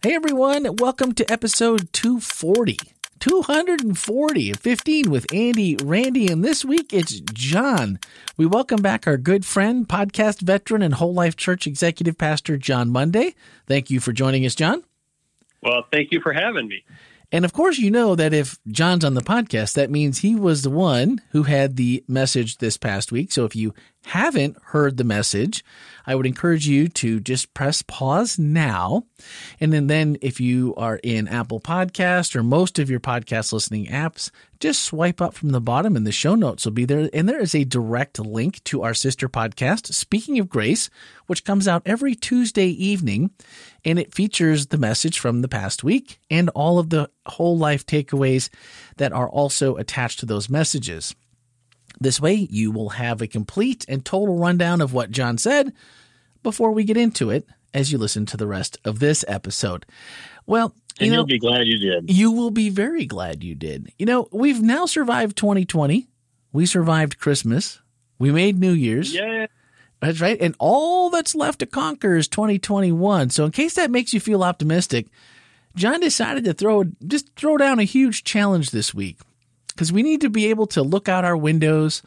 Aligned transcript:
Hey 0.00 0.14
everyone, 0.14 0.76
welcome 0.76 1.12
to 1.14 1.28
episode 1.28 1.92
240. 1.92 2.78
240 3.18 4.52
15 4.52 5.10
with 5.10 5.26
Andy, 5.34 5.74
Randy, 5.82 6.28
and 6.28 6.44
this 6.44 6.64
week 6.64 6.92
it's 6.92 7.18
John. 7.18 7.98
We 8.36 8.46
welcome 8.46 8.80
back 8.80 9.08
our 9.08 9.16
good 9.16 9.44
friend, 9.44 9.88
podcast 9.88 10.40
veteran, 10.40 10.82
and 10.82 10.94
whole 10.94 11.14
life 11.14 11.34
church 11.34 11.66
executive 11.66 12.16
pastor, 12.16 12.56
John 12.56 12.90
Monday. 12.90 13.34
Thank 13.66 13.90
you 13.90 13.98
for 13.98 14.12
joining 14.12 14.46
us, 14.46 14.54
John. 14.54 14.84
Well, 15.62 15.84
thank 15.90 16.12
you 16.12 16.20
for 16.20 16.32
having 16.32 16.68
me. 16.68 16.84
And 17.30 17.44
of 17.44 17.52
course, 17.52 17.76
you 17.76 17.90
know 17.90 18.14
that 18.14 18.32
if 18.32 18.58
John's 18.68 19.04
on 19.04 19.12
the 19.12 19.20
podcast, 19.20 19.74
that 19.74 19.90
means 19.90 20.18
he 20.18 20.34
was 20.34 20.62
the 20.62 20.70
one 20.70 21.20
who 21.30 21.42
had 21.42 21.76
the 21.76 22.02
message 22.08 22.56
this 22.56 22.78
past 22.78 23.12
week. 23.12 23.32
So 23.32 23.44
if 23.44 23.54
you 23.54 23.74
haven't 24.06 24.56
heard 24.68 24.96
the 24.96 25.04
message, 25.04 25.62
I 26.06 26.14
would 26.14 26.24
encourage 26.24 26.66
you 26.66 26.88
to 26.88 27.20
just 27.20 27.52
press 27.52 27.82
pause 27.82 28.38
now. 28.38 29.04
And 29.60 29.74
then, 29.74 29.88
then 29.88 30.16
if 30.22 30.40
you 30.40 30.74
are 30.76 31.00
in 31.02 31.28
Apple 31.28 31.60
Podcast 31.60 32.34
or 32.34 32.42
most 32.42 32.78
of 32.78 32.88
your 32.88 33.00
podcast 33.00 33.52
listening 33.52 33.86
apps, 33.86 34.30
just 34.60 34.82
swipe 34.82 35.20
up 35.20 35.34
from 35.34 35.50
the 35.50 35.60
bottom 35.60 35.96
and 35.96 36.06
the 36.06 36.12
show 36.12 36.34
notes 36.34 36.64
will 36.64 36.72
be 36.72 36.84
there. 36.84 37.08
And 37.12 37.28
there 37.28 37.40
is 37.40 37.54
a 37.54 37.64
direct 37.64 38.18
link 38.18 38.62
to 38.64 38.82
our 38.82 38.94
sister 38.94 39.28
podcast, 39.28 39.92
Speaking 39.94 40.38
of 40.38 40.48
Grace, 40.48 40.90
which 41.26 41.44
comes 41.44 41.68
out 41.68 41.82
every 41.86 42.14
Tuesday 42.14 42.66
evening. 42.66 43.30
And 43.84 43.98
it 43.98 44.14
features 44.14 44.66
the 44.66 44.78
message 44.78 45.18
from 45.18 45.42
the 45.42 45.48
past 45.48 45.84
week 45.84 46.18
and 46.30 46.48
all 46.50 46.78
of 46.78 46.90
the 46.90 47.10
whole 47.26 47.56
life 47.56 47.86
takeaways 47.86 48.48
that 48.96 49.12
are 49.12 49.28
also 49.28 49.76
attached 49.76 50.20
to 50.20 50.26
those 50.26 50.48
messages. 50.48 51.14
This 52.00 52.20
way, 52.20 52.34
you 52.34 52.70
will 52.70 52.90
have 52.90 53.20
a 53.20 53.26
complete 53.26 53.84
and 53.88 54.04
total 54.04 54.38
rundown 54.38 54.80
of 54.80 54.92
what 54.92 55.10
John 55.10 55.38
said 55.38 55.72
before 56.42 56.70
we 56.72 56.84
get 56.84 56.96
into 56.96 57.30
it 57.30 57.46
as 57.74 57.92
you 57.92 57.98
listen 57.98 58.26
to 58.26 58.36
the 58.36 58.46
rest 58.46 58.78
of 58.84 58.98
this 58.98 59.24
episode. 59.28 59.84
Well, 60.46 60.74
you 60.98 61.06
and 61.06 61.10
know, 61.10 61.16
you'll 61.18 61.26
be 61.26 61.38
glad 61.38 61.66
you 61.66 61.78
did. 61.78 62.10
You 62.10 62.32
will 62.32 62.50
be 62.50 62.70
very 62.70 63.06
glad 63.06 63.44
you 63.44 63.54
did. 63.54 63.92
You 63.98 64.06
know, 64.06 64.28
we've 64.32 64.60
now 64.60 64.86
survived 64.86 65.36
2020. 65.36 66.08
We 66.52 66.66
survived 66.66 67.18
Christmas. 67.18 67.80
We 68.18 68.32
made 68.32 68.58
New 68.58 68.72
Year's. 68.72 69.14
Yeah. 69.14 69.46
That's 70.00 70.20
right. 70.20 70.38
And 70.40 70.54
all 70.58 71.10
that's 71.10 71.34
left 71.34 71.60
to 71.60 71.66
conquer 71.66 72.16
is 72.16 72.28
2021. 72.28 73.30
So 73.30 73.44
in 73.44 73.50
case 73.50 73.74
that 73.74 73.90
makes 73.90 74.12
you 74.12 74.20
feel 74.20 74.44
optimistic, 74.44 75.06
John 75.74 76.00
decided 76.00 76.44
to 76.44 76.54
throw 76.54 76.84
just 77.06 77.34
throw 77.36 77.56
down 77.56 77.78
a 77.78 77.84
huge 77.84 78.24
challenge 78.24 78.70
this 78.70 78.94
week 78.94 79.18
because 79.68 79.92
we 79.92 80.02
need 80.02 80.20
to 80.22 80.30
be 80.30 80.46
able 80.46 80.66
to 80.68 80.82
look 80.82 81.08
out 81.08 81.24
our 81.24 81.36
windows, 81.36 82.02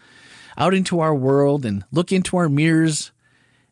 out 0.58 0.74
into 0.74 1.00
our 1.00 1.16
world, 1.16 1.66
and 1.66 1.84
look 1.92 2.12
into 2.12 2.38
our 2.38 2.50
mirrors 2.50 3.12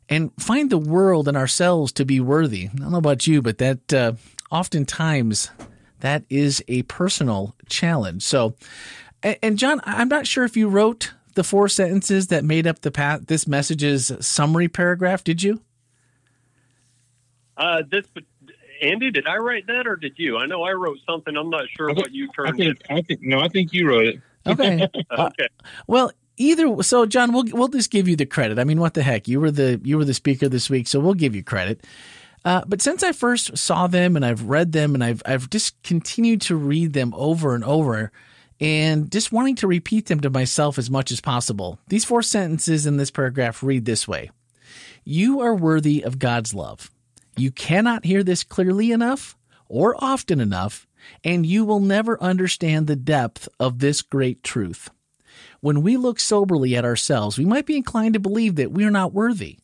and 0.07 0.31
find 0.39 0.69
the 0.69 0.77
world 0.77 1.27
and 1.27 1.37
ourselves 1.37 1.91
to 1.93 2.05
be 2.05 2.19
worthy. 2.19 2.67
I 2.67 2.77
don't 2.77 2.91
know 2.91 2.97
about 2.97 3.27
you, 3.27 3.41
but 3.41 3.57
that 3.59 3.93
uh, 3.93 4.13
oftentimes 4.51 5.51
that 5.99 6.23
is 6.29 6.63
a 6.67 6.83
personal 6.83 7.55
challenge. 7.67 8.23
So, 8.23 8.55
and 9.23 9.57
John, 9.57 9.81
I'm 9.83 10.07
not 10.07 10.27
sure 10.27 10.43
if 10.43 10.55
you 10.55 10.69
wrote 10.69 11.13
the 11.35 11.43
four 11.43 11.67
sentences 11.69 12.27
that 12.27 12.43
made 12.43 12.65
up 12.67 12.79
the 12.81 12.91
path, 12.91 13.27
this 13.27 13.47
message's 13.47 14.11
summary 14.19 14.67
paragraph. 14.67 15.23
Did 15.23 15.43
you? 15.43 15.61
Uh, 17.57 17.83
this 17.89 18.05
Andy, 18.81 19.11
did 19.11 19.27
I 19.27 19.37
write 19.37 19.67
that 19.67 19.87
or 19.87 19.95
did 19.95 20.13
you? 20.17 20.37
I 20.37 20.45
know 20.45 20.63
I 20.63 20.71
wrote 20.71 20.99
something. 21.05 21.35
I'm 21.35 21.49
not 21.49 21.65
sure 21.75 21.93
what 21.93 22.13
you 22.13 22.29
turned. 22.29 22.49
I 22.49 22.57
think, 22.57 22.79
it. 22.79 22.85
I 22.89 23.01
think 23.01 23.21
no, 23.21 23.39
I 23.39 23.47
think 23.49 23.73
you 23.73 23.87
wrote 23.87 24.05
it. 24.05 24.21
Okay. 24.47 24.87
okay. 25.11 25.11
Uh, 25.11 25.29
well, 25.87 26.11
either 26.37 26.81
so, 26.83 27.05
John, 27.05 27.33
we'll 27.33 27.45
we'll 27.51 27.67
just 27.67 27.91
give 27.91 28.07
you 28.07 28.15
the 28.15 28.25
credit. 28.25 28.57
I 28.57 28.63
mean, 28.63 28.79
what 28.79 28.93
the 28.93 29.03
heck? 29.03 29.27
You 29.27 29.39
were 29.39 29.51
the 29.51 29.79
you 29.83 29.97
were 29.97 30.05
the 30.05 30.13
speaker 30.13 30.47
this 30.47 30.69
week, 30.69 30.87
so 30.87 30.99
we'll 30.99 31.13
give 31.13 31.35
you 31.35 31.43
credit. 31.43 31.85
Uh, 32.45 32.61
but 32.67 32.81
since 32.81 33.03
I 33.03 33.11
first 33.11 33.57
saw 33.57 33.87
them 33.87 34.15
and 34.15 34.25
I've 34.25 34.43
read 34.43 34.71
them 34.71 34.93
and 34.93 35.03
I've 35.03 35.21
I've 35.25 35.49
just 35.49 35.81
continued 35.83 36.41
to 36.41 36.55
read 36.55 36.93
them 36.93 37.13
over 37.15 37.53
and 37.53 37.63
over 37.63 38.11
and 38.59 39.11
just 39.11 39.31
wanting 39.31 39.55
to 39.57 39.67
repeat 39.67 40.07
them 40.07 40.19
to 40.21 40.29
myself 40.29 40.77
as 40.77 40.89
much 40.89 41.11
as 41.11 41.21
possible. 41.21 41.79
These 41.87 42.05
four 42.05 42.21
sentences 42.21 42.85
in 42.85 42.97
this 42.97 43.11
paragraph 43.11 43.63
read 43.63 43.85
this 43.85 44.07
way. 44.07 44.31
You 45.03 45.39
are 45.41 45.55
worthy 45.55 46.03
of 46.03 46.19
God's 46.19 46.53
love. 46.53 46.91
You 47.37 47.51
cannot 47.51 48.05
hear 48.05 48.23
this 48.23 48.43
clearly 48.43 48.91
enough 48.91 49.37
or 49.67 49.95
often 49.97 50.39
enough, 50.41 50.87
and 51.23 51.45
you 51.45 51.63
will 51.63 51.79
never 51.79 52.21
understand 52.21 52.87
the 52.87 52.95
depth 52.95 53.47
of 53.59 53.79
this 53.79 54.01
great 54.01 54.43
truth. 54.43 54.89
When 55.61 55.81
we 55.81 55.95
look 55.95 56.19
soberly 56.19 56.75
at 56.75 56.85
ourselves, 56.85 57.37
we 57.37 57.45
might 57.45 57.65
be 57.65 57.77
inclined 57.77 58.13
to 58.15 58.19
believe 58.19 58.55
that 58.55 58.71
we 58.71 58.83
are 58.83 58.91
not 58.91 59.13
worthy. 59.13 59.59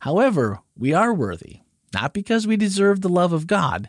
However, 0.00 0.60
we 0.76 0.92
are 0.92 1.12
worthy, 1.12 1.60
not 1.92 2.12
because 2.12 2.46
we 2.46 2.56
deserve 2.56 3.00
the 3.00 3.08
love 3.08 3.32
of 3.32 3.46
God, 3.46 3.88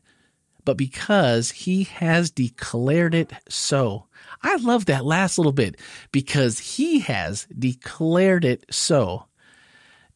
but 0.66 0.78
because 0.78 1.51
He 1.51 1.84
has 1.84 2.31
declared 2.31 3.13
it 3.16 3.31
so. 3.50 4.07
I 4.44 4.56
love 4.56 4.85
that 4.85 5.06
last 5.06 5.38
little 5.38 5.51
bit 5.51 5.78
because 6.12 6.59
He 6.59 7.00
has 7.00 7.47
declared 7.57 8.45
it 8.45 8.66
so. 8.69 9.25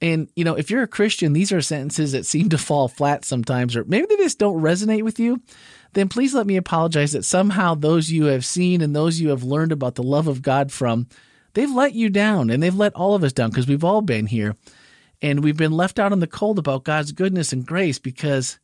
And, 0.01 0.29
you 0.35 0.43
know, 0.43 0.55
if 0.55 0.69
you're 0.69 0.83
a 0.83 0.87
Christian, 0.87 1.33
these 1.33 1.51
are 1.51 1.61
sentences 1.61 2.11
that 2.11 2.25
seem 2.25 2.49
to 2.49 2.57
fall 2.57 2.87
flat 2.87 3.23
sometimes, 3.23 3.75
or 3.75 3.85
maybe 3.85 4.05
they 4.07 4.17
just 4.17 4.39
don't 4.39 4.61
resonate 4.61 5.03
with 5.03 5.19
you. 5.19 5.41
Then 5.93 6.09
please 6.09 6.33
let 6.33 6.45
me 6.45 6.57
apologize 6.57 7.13
that 7.13 7.23
somehow 7.23 7.75
those 7.75 8.11
you 8.11 8.25
have 8.25 8.43
seen 8.43 8.81
and 8.81 8.95
those 8.95 9.21
you 9.21 9.29
have 9.29 9.43
learned 9.43 9.71
about 9.71 9.95
the 9.95 10.03
love 10.03 10.27
of 10.27 10.41
God 10.41 10.71
from, 10.71 11.07
they've 11.53 11.71
let 11.71 11.93
you 11.93 12.09
down 12.09 12.49
and 12.49 12.61
they've 12.61 12.75
let 12.75 12.93
all 12.93 13.15
of 13.15 13.23
us 13.23 13.31
down 13.31 13.49
because 13.49 13.67
we've 13.67 13.83
all 13.83 14.01
been 14.01 14.25
here. 14.27 14.55
And 15.21 15.43
we've 15.43 15.57
been 15.57 15.71
left 15.71 15.99
out 15.99 16.13
in 16.13 16.19
the 16.19 16.27
cold 16.27 16.59
about 16.59 16.83
God's 16.83 17.11
goodness 17.11 17.53
and 17.53 17.65
grace 17.65 17.99
because, 17.99 18.59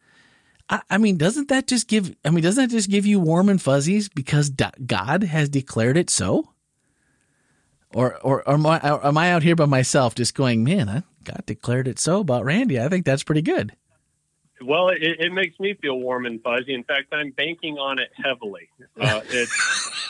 I, 0.70 0.82
I 0.90 0.98
mean, 0.98 1.18
doesn't 1.18 1.50
that 1.50 1.68
just 1.68 1.88
give, 1.88 2.16
I 2.26 2.30
mean, 2.30 2.44
doesn't 2.44 2.70
that 2.70 2.76
just 2.76 2.90
give 2.90 3.06
you 3.06 3.20
warm 3.20 3.50
and 3.50 3.62
fuzzies 3.62 4.10
because 4.10 4.50
God 4.50 5.24
has 5.24 5.50
declared 5.50 5.98
it 5.98 6.10
so? 6.10 6.50
Or, 7.94 8.18
or, 8.20 8.48
or 8.48 8.54
am, 8.54 8.66
I, 8.66 8.90
or 8.90 9.06
am 9.06 9.18
I 9.18 9.32
out 9.32 9.44
here 9.44 9.56
by 9.56 9.66
myself 9.66 10.16
just 10.16 10.34
going, 10.34 10.64
man, 10.64 10.88
I, 10.88 11.04
God 11.24 11.44
declared 11.46 11.88
it 11.88 12.00
so 12.00 12.22
about 12.22 12.46
Randy. 12.46 12.80
I 12.80 12.90
think 12.90 13.06
that's 13.06 13.24
pretty 13.24 13.42
good. 13.42 13.74
Well, 14.64 14.90
it, 14.90 15.02
it 15.02 15.34
makes 15.34 15.60
me 15.60 15.74
feel 15.74 16.00
warm 16.00 16.26
and 16.26 16.42
fuzzy. 16.42 16.74
In 16.74 16.84
fact, 16.84 17.14
I'm 17.14 17.32
banking 17.32 17.78
on 17.78 18.00
it 18.00 18.12
heavily. 18.16 18.70
Uh, 19.00 19.22
it, 19.30 19.50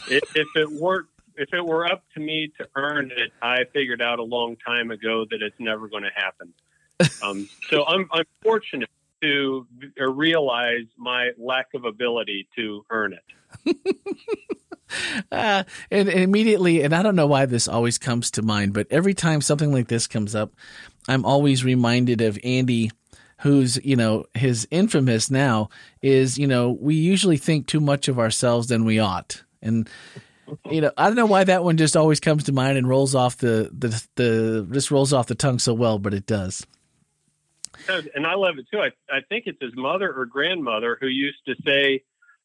it, 0.09 0.23
if 0.35 0.47
it 0.55 0.71
weren't, 0.71 1.07
if 1.41 1.51
it 1.53 1.65
were 1.65 1.91
up 1.91 2.03
to 2.13 2.19
me 2.19 2.51
to 2.59 2.67
earn 2.75 3.09
it, 3.09 3.31
I 3.41 3.63
figured 3.73 3.99
out 3.99 4.19
a 4.19 4.23
long 4.23 4.57
time 4.63 4.91
ago 4.91 5.25
that 5.31 5.41
it's 5.41 5.55
never 5.59 5.87
going 5.87 6.03
to 6.03 6.11
happen. 6.15 6.53
Um, 7.23 7.49
so 7.71 7.83
I'm, 7.87 8.07
I'm 8.13 8.25
fortunate 8.43 8.87
to 9.23 9.65
realize 9.97 10.85
my 10.97 11.31
lack 11.35 11.69
of 11.73 11.83
ability 11.83 12.47
to 12.55 12.85
earn 12.91 13.17
it. 13.65 13.75
uh, 15.31 15.63
and, 15.89 16.09
and 16.09 16.19
immediately, 16.19 16.83
and 16.83 16.93
I 16.93 17.01
don't 17.01 17.15
know 17.15 17.25
why 17.25 17.47
this 17.47 17.67
always 17.67 17.97
comes 17.97 18.29
to 18.31 18.43
mind, 18.43 18.75
but 18.75 18.85
every 18.91 19.15
time 19.15 19.41
something 19.41 19.71
like 19.71 19.87
this 19.87 20.05
comes 20.05 20.35
up, 20.35 20.53
I'm 21.07 21.25
always 21.25 21.65
reminded 21.65 22.21
of 22.21 22.37
Andy, 22.43 22.91
who's, 23.39 23.83
you 23.83 23.95
know, 23.95 24.25
his 24.35 24.67
infamous 24.69 25.31
now 25.31 25.69
is, 26.03 26.37
you 26.37 26.45
know, 26.45 26.69
we 26.69 26.93
usually 26.93 27.37
think 27.37 27.65
too 27.65 27.81
much 27.81 28.07
of 28.07 28.19
ourselves 28.19 28.67
than 28.67 28.85
we 28.85 28.99
ought. 28.99 29.41
And, 29.59 29.89
you 30.69 30.81
know, 30.81 30.91
I 30.97 31.07
don't 31.07 31.15
know 31.15 31.25
why 31.25 31.43
that 31.43 31.63
one 31.63 31.77
just 31.77 31.95
always 31.95 32.19
comes 32.19 32.45
to 32.45 32.51
mind 32.51 32.77
and 32.77 32.87
rolls 32.87 33.15
off 33.15 33.37
the, 33.37 33.69
the, 33.71 34.07
the, 34.15 34.67
just 34.71 34.91
rolls 34.91 35.13
off 35.13 35.27
the 35.27 35.35
tongue 35.35 35.59
so 35.59 35.73
well, 35.73 35.99
but 35.99 36.13
it 36.13 36.25
does. 36.25 36.65
And 37.87 38.27
I 38.27 38.35
love 38.35 38.57
it 38.57 38.67
too. 38.71 38.79
I, 38.79 38.91
I 39.09 39.21
think 39.27 39.45
it's 39.47 39.61
his 39.61 39.75
mother 39.75 40.11
or 40.13 40.25
grandmother 40.25 40.97
who 40.99 41.07
used 41.07 41.43
to 41.47 41.55
say, 41.65 42.03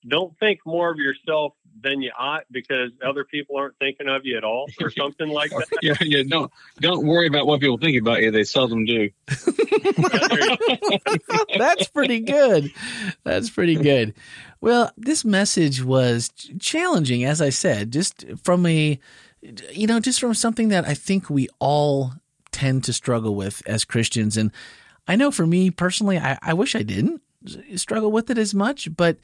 don't 0.09 0.39
think 0.39 0.61
more 0.65 0.91
of 0.91 0.99
yourself 0.99 1.55
than 1.83 2.01
you 2.01 2.11
ought 2.19 2.45
because 2.51 2.91
other 3.05 3.25
people 3.25 3.57
aren't 3.57 3.79
thinking 3.79 4.09
of 4.09 4.25
you 4.25 4.37
at 4.37 4.45
all 4.45 4.67
or 4.81 4.91
something 4.91 5.29
like 5.29 5.51
that. 5.51 5.67
yeah, 5.83 5.95
yeah. 6.01 6.23
Don't 6.29 6.51
don't 6.81 7.07
worry 7.07 7.27
about 7.27 7.47
what 7.47 7.61
people 7.61 7.79
think 7.79 8.01
about 8.01 8.23
you. 8.23 8.31
They 8.31 8.45
seldom 8.45 8.85
do. 8.85 9.11
That's 11.59 11.89
pretty 11.89 12.21
good. 12.21 12.71
That's 13.25 13.51
pretty 13.51 13.77
good. 13.77 14.15
Well, 14.61 14.91
this 14.97 15.25
message 15.25 15.83
was 15.83 16.31
challenging, 16.59 17.25
as 17.25 17.41
I 17.43 17.51
said, 17.51 17.93
just 17.93 18.25
from 18.43 18.67
a, 18.67 18.99
you 19.73 19.87
know, 19.87 20.01
just 20.01 20.21
from 20.21 20.35
something 20.35 20.69
that 20.69 20.87
I 20.87 20.95
think 20.95 21.31
we 21.31 21.49
all 21.59 22.13
tend 22.53 22.85
to 22.85 22.93
struggle 22.93 23.35
with 23.35 23.63
as 23.67 23.85
Christians. 23.85 24.37
And 24.37 24.51
I 25.07 25.17
know 25.17 25.31
for 25.31 25.47
me 25.47 25.71
personally, 25.71 26.19
I, 26.19 26.39
I 26.43 26.55
wish 26.55 26.75
I 26.75 26.83
didn't 26.83 27.23
struggle 27.77 28.11
with 28.11 28.31
it 28.31 28.39
as 28.39 28.55
much, 28.55 28.89
but 28.97 29.19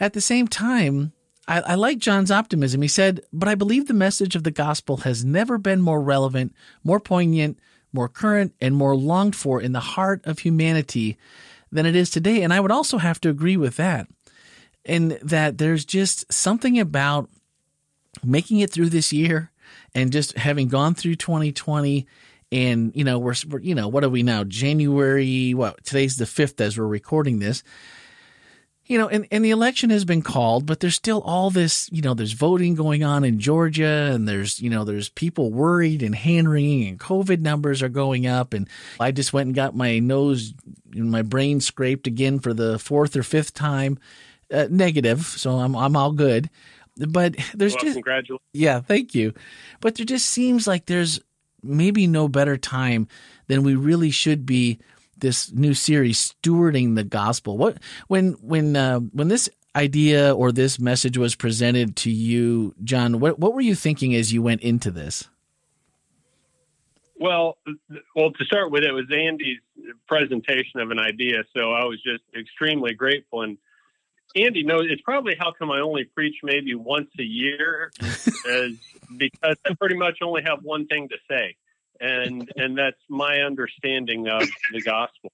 at 0.00 0.14
the 0.14 0.20
same 0.20 0.48
time, 0.48 1.12
I, 1.48 1.60
I, 1.60 1.74
like 1.74 1.98
John's 1.98 2.30
optimism. 2.30 2.82
He 2.82 2.88
said, 2.88 3.22
But 3.32 3.48
I 3.48 3.54
believe 3.54 3.86
the 3.86 3.94
message 3.94 4.36
of 4.36 4.44
the 4.44 4.50
gospel 4.50 4.98
has 4.98 5.24
never 5.24 5.58
been 5.58 5.80
more 5.80 6.00
relevant, 6.00 6.54
more 6.84 7.00
poignant, 7.00 7.58
more 7.92 8.08
current, 8.08 8.54
and 8.60 8.74
more 8.74 8.96
longed 8.96 9.36
for 9.36 9.60
in 9.60 9.72
the 9.72 9.80
heart 9.80 10.24
of 10.24 10.40
humanity 10.40 11.18
than 11.70 11.86
it 11.86 11.96
is 11.96 12.10
today. 12.10 12.42
And 12.42 12.52
I 12.52 12.60
would 12.60 12.70
also 12.70 12.98
have 12.98 13.20
to 13.22 13.28
agree 13.28 13.56
with 13.56 13.76
that. 13.76 14.06
And 14.84 15.12
that 15.22 15.58
there's 15.58 15.84
just 15.84 16.32
something 16.32 16.78
about 16.78 17.28
making 18.24 18.60
it 18.60 18.70
through 18.70 18.90
this 18.90 19.12
year 19.12 19.50
and 19.94 20.12
just 20.12 20.36
having 20.36 20.68
gone 20.68 20.94
through 20.94 21.16
2020 21.16 22.06
and 22.50 22.92
you 22.94 23.04
know 23.04 23.18
we're, 23.18 23.34
you 23.60 23.74
know 23.74 23.88
what 23.88 24.04
are 24.04 24.10
we 24.10 24.22
now 24.22 24.44
january 24.44 25.54
what 25.54 25.82
today's 25.84 26.16
the 26.16 26.26
5th 26.26 26.60
as 26.60 26.78
we're 26.78 26.86
recording 26.86 27.38
this 27.38 27.62
you 28.86 28.98
know, 28.98 29.08
and, 29.08 29.26
and 29.30 29.44
the 29.44 29.50
election 29.50 29.90
has 29.90 30.04
been 30.04 30.22
called, 30.22 30.66
but 30.66 30.80
there's 30.80 30.94
still 30.94 31.20
all 31.22 31.50
this, 31.50 31.88
you 31.92 32.02
know, 32.02 32.14
there's 32.14 32.32
voting 32.32 32.74
going 32.74 33.04
on 33.04 33.24
in 33.24 33.38
Georgia 33.38 34.10
and 34.12 34.28
there's, 34.28 34.60
you 34.60 34.68
know, 34.68 34.84
there's 34.84 35.08
people 35.08 35.52
worried 35.52 36.02
and 36.02 36.14
hand 36.14 36.50
wringing 36.50 36.88
and 36.88 36.98
COVID 37.00 37.40
numbers 37.40 37.80
are 37.82 37.88
going 37.88 38.26
up. 38.26 38.52
And 38.52 38.68
I 38.98 39.12
just 39.12 39.32
went 39.32 39.46
and 39.46 39.54
got 39.54 39.76
my 39.76 39.98
nose 40.00 40.52
and 40.92 41.10
my 41.10 41.22
brain 41.22 41.60
scraped 41.60 42.06
again 42.06 42.40
for 42.40 42.52
the 42.52 42.78
fourth 42.78 43.16
or 43.16 43.22
fifth 43.22 43.54
time, 43.54 43.98
uh, 44.52 44.66
negative. 44.68 45.24
So 45.24 45.52
I'm, 45.52 45.76
I'm 45.76 45.96
all 45.96 46.12
good. 46.12 46.50
But 46.96 47.36
there's 47.54 47.74
Well, 47.74 47.84
just, 47.84 47.94
congratulations. 47.94 48.40
yeah, 48.52 48.80
thank 48.80 49.14
you. 49.14 49.32
But 49.80 49.94
there 49.94 50.04
just 50.06 50.26
seems 50.26 50.66
like 50.66 50.86
there's 50.86 51.20
maybe 51.62 52.06
no 52.06 52.26
better 52.28 52.56
time 52.56 53.06
than 53.46 53.62
we 53.62 53.74
really 53.76 54.10
should 54.10 54.44
be 54.44 54.80
this 55.22 55.50
new 55.52 55.72
series 55.72 56.34
stewarding 56.34 56.94
the 56.94 57.04
gospel. 57.04 57.56
What 57.56 57.78
when 58.08 58.32
when 58.42 58.76
uh, 58.76 59.00
when 59.00 59.28
this 59.28 59.48
idea 59.74 60.34
or 60.34 60.52
this 60.52 60.78
message 60.78 61.16
was 61.16 61.34
presented 61.34 61.96
to 61.96 62.10
you, 62.10 62.74
John, 62.84 63.18
what 63.20 63.38
what 63.38 63.54
were 63.54 63.62
you 63.62 63.74
thinking 63.74 64.14
as 64.14 64.34
you 64.34 64.42
went 64.42 64.60
into 64.60 64.90
this? 64.90 65.28
Well, 67.18 67.56
well, 68.16 68.32
to 68.32 68.44
start 68.44 68.72
with, 68.72 68.82
it 68.82 68.90
was 68.90 69.06
Andy's 69.12 69.60
presentation 70.08 70.80
of 70.80 70.90
an 70.90 70.98
idea, 70.98 71.44
so 71.54 71.72
I 71.72 71.84
was 71.84 72.02
just 72.02 72.24
extremely 72.36 72.94
grateful. 72.94 73.42
And 73.42 73.58
Andy 74.34 74.64
knows 74.64 74.86
it's 74.90 75.02
probably 75.02 75.36
how 75.38 75.52
come 75.56 75.70
I 75.70 75.80
only 75.80 76.02
preach 76.02 76.34
maybe 76.42 76.74
once 76.74 77.10
a 77.20 77.22
year, 77.22 77.92
is 78.00 78.76
because 79.16 79.56
I 79.64 79.74
pretty 79.78 79.94
much 79.94 80.18
only 80.20 80.42
have 80.44 80.64
one 80.64 80.88
thing 80.88 81.08
to 81.10 81.16
say, 81.30 81.54
and 82.02 82.50
and 82.56 82.76
that's 82.76 83.00
my 83.08 83.38
understanding 83.40 84.28
of 84.28 84.46
the 84.72 84.82
gospel. 84.82 85.32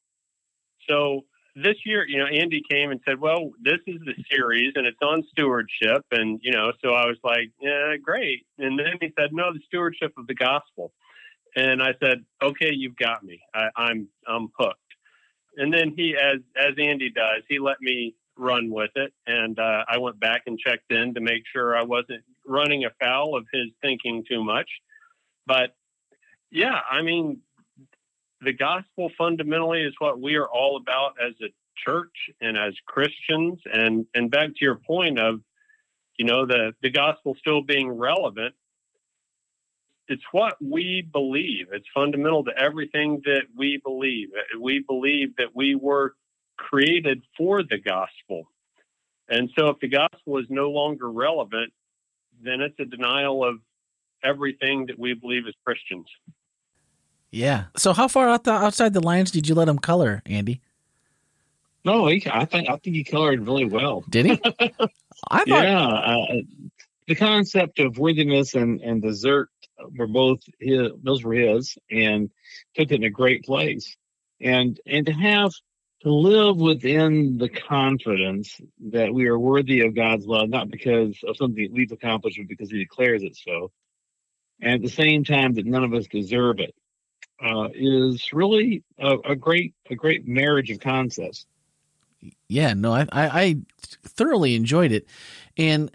So 0.89 1.25
this 1.57 1.77
year, 1.85 2.07
you 2.07 2.19
know, 2.19 2.27
Andy 2.27 2.63
came 2.71 2.91
and 2.91 3.01
said, 3.09 3.19
"Well, 3.19 3.51
this 3.61 3.81
is 3.87 4.01
the 4.05 4.15
series, 4.31 4.73
and 4.77 4.87
it's 4.87 4.99
on 5.03 5.25
stewardship," 5.31 6.05
and 6.13 6.39
you 6.43 6.53
know, 6.53 6.73
so 6.85 6.91
I 6.91 7.07
was 7.07 7.17
like, 7.25 7.51
"Yeah, 7.61 7.97
great." 7.97 8.47
And 8.59 8.79
then 8.79 8.99
he 9.01 9.13
said, 9.19 9.33
"No, 9.33 9.53
the 9.53 9.61
stewardship 9.67 10.13
of 10.17 10.27
the 10.27 10.35
gospel." 10.35 10.93
And 11.57 11.83
I 11.83 11.95
said, 12.03 12.25
"Okay, 12.43 12.73
you've 12.73 12.97
got 12.97 13.25
me. 13.25 13.41
I, 13.55 13.69
I'm 13.75 14.09
I'm 14.27 14.49
hooked." 14.59 14.79
And 15.57 15.73
then 15.73 15.95
he, 15.97 16.15
as 16.17 16.41
as 16.55 16.75
Andy 16.79 17.11
does, 17.11 17.43
he 17.49 17.59
let 17.59 17.81
me 17.81 18.15
run 18.37 18.71
with 18.71 18.93
it, 18.95 19.13
and 19.27 19.59
uh, 19.59 19.85
I 19.89 19.99
went 19.99 20.21
back 20.21 20.43
and 20.47 20.59
checked 20.59 20.93
in 20.93 21.15
to 21.15 21.21
make 21.21 21.43
sure 21.53 21.77
I 21.77 21.83
wasn't 21.83 22.23
running 22.47 22.85
afoul 22.85 23.37
of 23.37 23.47
his 23.53 23.71
thinking 23.83 24.25
too 24.29 24.45
much. 24.45 24.69
But 25.47 25.75
yeah, 26.51 26.81
I 26.91 27.03
mean, 27.03 27.41
the 28.41 28.53
gospel 28.53 29.11
fundamentally 29.19 29.83
is 29.83 29.95
what 29.99 30.21
we 30.21 30.37
are 30.37 30.49
all 30.49 30.77
about 30.77 31.15
as 31.25 31.35
a 31.43 31.53
church 31.77 32.15
and 32.41 32.57
as 32.57 32.75
Christians. 32.87 33.61
And 33.73 34.07
and 34.15 34.31
back 34.31 34.49
to 34.49 34.65
your 34.65 34.77
point 34.77 35.19
of, 35.19 35.41
you 36.17 36.25
know, 36.25 36.47
the 36.47 36.73
the 36.83 36.91
gospel 36.91 37.37
still 37.41 37.63
being 37.63 37.91
relevant 37.91 38.55
it's 40.09 40.25
what 40.33 40.57
we 40.61 41.07
believe. 41.13 41.67
It's 41.73 41.87
fundamental 41.95 42.45
to 42.45 42.53
everything 42.59 43.21
that 43.25 43.43
we 43.57 43.81
believe. 43.85 44.29
We 44.59 44.83
believe 44.87 45.37
that 45.37 45.55
we 45.55 45.75
were 45.75 46.15
created 46.57 47.23
for 47.37 47.63
the 47.63 47.79
gospel. 47.79 48.51
And 49.29 49.51
so 49.57 49.69
if 49.69 49.79
the 49.81 49.89
gospel 49.89 50.39
is 50.39 50.47
no 50.49 50.71
longer 50.71 51.11
relevant, 51.11 51.73
then 52.43 52.63
it's 52.63 52.79
a 52.81 52.87
denial 52.87 53.45
of 53.45 53.57
everything 54.25 54.87
that 54.87 54.99
we 54.99 55.13
believe 55.13 55.47
as 55.47 55.55
Christians. 55.65 56.07
Yeah. 57.31 57.65
So 57.77 57.93
how 57.93 58.09
far 58.09 58.29
out 58.29 58.45
the, 58.45 58.53
outside 58.53 58.95
the 58.95 59.01
lines 59.01 59.31
did 59.31 59.49
you 59.49 59.55
let 59.55 59.69
him 59.69 59.79
color, 59.79 60.23
Andy? 60.27 60.61
No, 61.85 62.07
he, 62.07 62.23
I 62.31 62.45
think 62.45 62.69
I 62.69 62.77
think 62.77 62.97
he 62.97 63.05
colored 63.05 63.47
really 63.47 63.65
well. 63.65 64.05
Did 64.09 64.27
he? 64.27 64.33
I 65.31 65.45
thought. 65.45 65.47
Yeah, 65.47 65.87
uh, 65.87 66.27
the 67.07 67.15
concept 67.15 67.79
of 67.79 67.99
worthiness 67.99 68.55
and 68.55 68.81
and 68.81 69.01
desert 69.01 69.49
were 69.97 70.07
both 70.07 70.41
his; 70.61 70.91
those 71.03 71.23
were 71.25 71.35
his, 71.35 71.79
and 71.91 72.31
took 72.75 72.91
it 72.91 72.97
in 72.97 73.05
a 73.05 73.11
great 73.11 73.45
place. 73.45 73.97
And 74.41 74.79
and 74.87 75.07
to 75.07 75.13
have 75.13 75.53
to 76.03 76.13
live 76.13 76.59
within 76.59 77.39
the 77.39 77.49
confidence 77.49 78.61
that 78.91 79.13
we 79.13 79.27
are 79.27 79.39
worthy 79.39 79.81
of 79.81 79.95
God's 79.95 80.27
love, 80.27 80.49
not 80.49 80.71
because 80.71 81.19
of 81.27 81.37
something 81.37 81.69
we've 81.73 81.93
accomplished, 81.93 82.39
but 82.39 82.49
because 82.49 82.71
He 82.71 82.79
declares 82.79 83.23
it 83.23 83.37
so. 83.37 83.71
And 84.61 84.75
at 84.75 84.83
the 84.83 84.91
same 84.91 85.25
time, 85.25 85.55
that 85.55 85.67
none 85.67 85.85
of 85.85 85.95
us 85.95 86.07
deserve 86.07 86.59
it, 86.59 86.75
uh, 87.43 87.69
is 87.75 88.33
really 88.33 88.83
a, 88.99 89.17
a 89.25 89.37
great 89.37 89.75
a 89.91 89.95
great 89.95 90.27
marriage 90.27 90.71
of 90.71 90.81
concepts. 90.81 91.47
Yeah, 92.49 92.75
no, 92.75 92.93
I, 92.93 93.03
I, 93.13 93.29
I 93.43 93.57
thoroughly 94.03 94.55
enjoyed 94.55 94.91
it. 94.91 95.07
And 95.57 95.91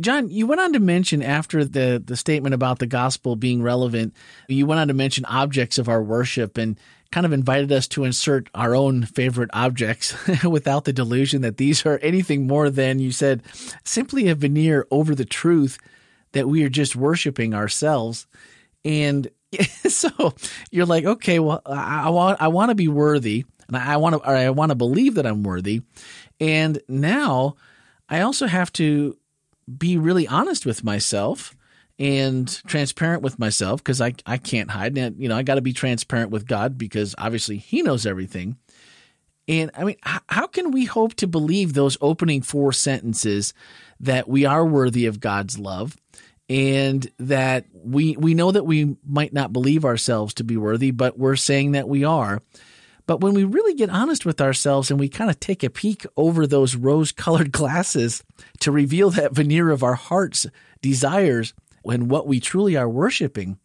John, 0.00 0.28
you 0.28 0.46
went 0.46 0.60
on 0.60 0.72
to 0.72 0.80
mention 0.80 1.22
after 1.22 1.64
the, 1.64 2.02
the 2.04 2.16
statement 2.16 2.54
about 2.54 2.78
the 2.78 2.86
gospel 2.86 3.36
being 3.36 3.62
relevant, 3.62 4.14
you 4.48 4.66
went 4.66 4.80
on 4.80 4.88
to 4.88 4.94
mention 4.94 5.24
objects 5.24 5.78
of 5.78 5.88
our 5.88 6.02
worship 6.02 6.58
and 6.58 6.78
kind 7.10 7.26
of 7.26 7.32
invited 7.32 7.70
us 7.70 7.86
to 7.86 8.04
insert 8.04 8.48
our 8.54 8.74
own 8.74 9.04
favorite 9.04 9.50
objects 9.52 10.14
without 10.44 10.84
the 10.84 10.92
delusion 10.92 11.42
that 11.42 11.58
these 11.58 11.84
are 11.86 11.98
anything 12.02 12.46
more 12.46 12.70
than, 12.70 12.98
you 12.98 13.12
said, 13.12 13.42
simply 13.84 14.28
a 14.28 14.34
veneer 14.34 14.86
over 14.90 15.14
the 15.14 15.24
truth 15.24 15.78
that 16.32 16.48
we 16.48 16.64
are 16.64 16.68
just 16.68 16.96
worshiping 16.96 17.54
ourselves. 17.54 18.26
And 18.84 19.28
so 19.88 20.34
you're 20.70 20.86
like, 20.86 21.04
okay, 21.04 21.38
well, 21.38 21.62
I, 21.66 22.04
I 22.06 22.10
want 22.10 22.40
I 22.40 22.48
want 22.48 22.70
to 22.70 22.74
be 22.74 22.88
worthy, 22.88 23.44
and 23.68 23.76
I 23.76 23.96
want 23.96 24.22
to 24.22 24.28
I 24.28 24.50
want 24.50 24.70
to 24.70 24.76
believe 24.76 25.14
that 25.14 25.26
I'm 25.26 25.42
worthy, 25.42 25.82
and 26.40 26.80
now 26.88 27.56
I 28.08 28.20
also 28.20 28.46
have 28.46 28.72
to 28.74 29.16
be 29.78 29.96
really 29.96 30.28
honest 30.28 30.66
with 30.66 30.84
myself 30.84 31.56
and 31.98 32.48
transparent 32.66 33.22
with 33.22 33.38
myself 33.38 33.82
because 33.82 34.00
I 34.00 34.14
I 34.26 34.36
can't 34.36 34.70
hide, 34.70 34.96
and 34.98 35.16
you 35.18 35.28
know 35.28 35.36
I 35.36 35.42
got 35.42 35.56
to 35.56 35.62
be 35.62 35.72
transparent 35.72 36.30
with 36.30 36.46
God 36.46 36.76
because 36.78 37.14
obviously 37.18 37.56
He 37.58 37.82
knows 37.82 38.06
everything. 38.06 38.56
And 39.46 39.70
I 39.76 39.84
mean, 39.84 39.96
how 40.02 40.46
can 40.46 40.70
we 40.70 40.86
hope 40.86 41.14
to 41.16 41.26
believe 41.26 41.74
those 41.74 41.98
opening 42.00 42.40
four 42.40 42.72
sentences 42.72 43.52
that 44.00 44.26
we 44.26 44.46
are 44.46 44.64
worthy 44.64 45.04
of 45.04 45.20
God's 45.20 45.58
love? 45.58 45.98
And 46.48 47.10
that 47.18 47.66
we 47.72 48.16
we 48.16 48.34
know 48.34 48.50
that 48.50 48.66
we 48.66 48.96
might 49.06 49.32
not 49.32 49.52
believe 49.52 49.84
ourselves 49.84 50.34
to 50.34 50.44
be 50.44 50.56
worthy, 50.56 50.90
but 50.90 51.18
we're 51.18 51.36
saying 51.36 51.72
that 51.72 51.88
we 51.88 52.04
are. 52.04 52.40
But 53.06 53.20
when 53.20 53.34
we 53.34 53.44
really 53.44 53.74
get 53.74 53.90
honest 53.90 54.24
with 54.24 54.40
ourselves 54.40 54.90
and 54.90 54.98
we 54.98 55.08
kind 55.08 55.30
of 55.30 55.38
take 55.38 55.62
a 55.62 55.70
peek 55.70 56.06
over 56.16 56.46
those 56.46 56.74
rose 56.74 57.12
colored 57.12 57.52
glasses 57.52 58.22
to 58.60 58.72
reveal 58.72 59.10
that 59.10 59.34
veneer 59.34 59.70
of 59.70 59.82
our 59.82 59.94
heart's 59.94 60.46
desires 60.80 61.54
and 61.84 62.10
what 62.10 62.26
we 62.26 62.40
truly 62.40 62.76
are 62.76 62.88
worshiping, 62.88 63.58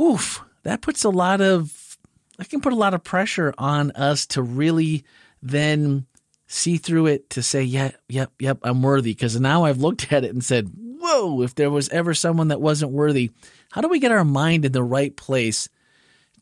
oof, 0.00 0.42
that 0.62 0.80
puts 0.80 1.04
a 1.04 1.10
lot 1.10 1.40
of, 1.40 1.98
that 2.38 2.48
can 2.48 2.60
put 2.60 2.72
a 2.72 2.76
lot 2.76 2.94
of 2.94 3.04
pressure 3.04 3.52
on 3.58 3.90
us 3.92 4.26
to 4.28 4.42
really 4.42 5.04
then 5.42 6.06
see 6.46 6.78
through 6.78 7.06
it 7.06 7.28
to 7.30 7.42
say, 7.42 7.62
yeah, 7.62 7.90
yep, 8.08 8.32
yep, 8.38 8.58
I'm 8.62 8.82
worthy. 8.82 9.12
Because 9.12 9.38
now 9.38 9.64
I've 9.64 9.80
looked 9.80 10.10
at 10.12 10.24
it 10.24 10.32
and 10.32 10.42
said, 10.42 10.70
whoa, 11.02 11.42
if 11.42 11.54
there 11.54 11.70
was 11.70 11.88
ever 11.88 12.14
someone 12.14 12.48
that 12.48 12.60
wasn't 12.60 12.92
worthy, 12.92 13.30
how 13.70 13.80
do 13.80 13.88
we 13.88 13.98
get 13.98 14.12
our 14.12 14.24
mind 14.24 14.64
in 14.64 14.72
the 14.72 14.84
right 14.84 15.14
place 15.16 15.68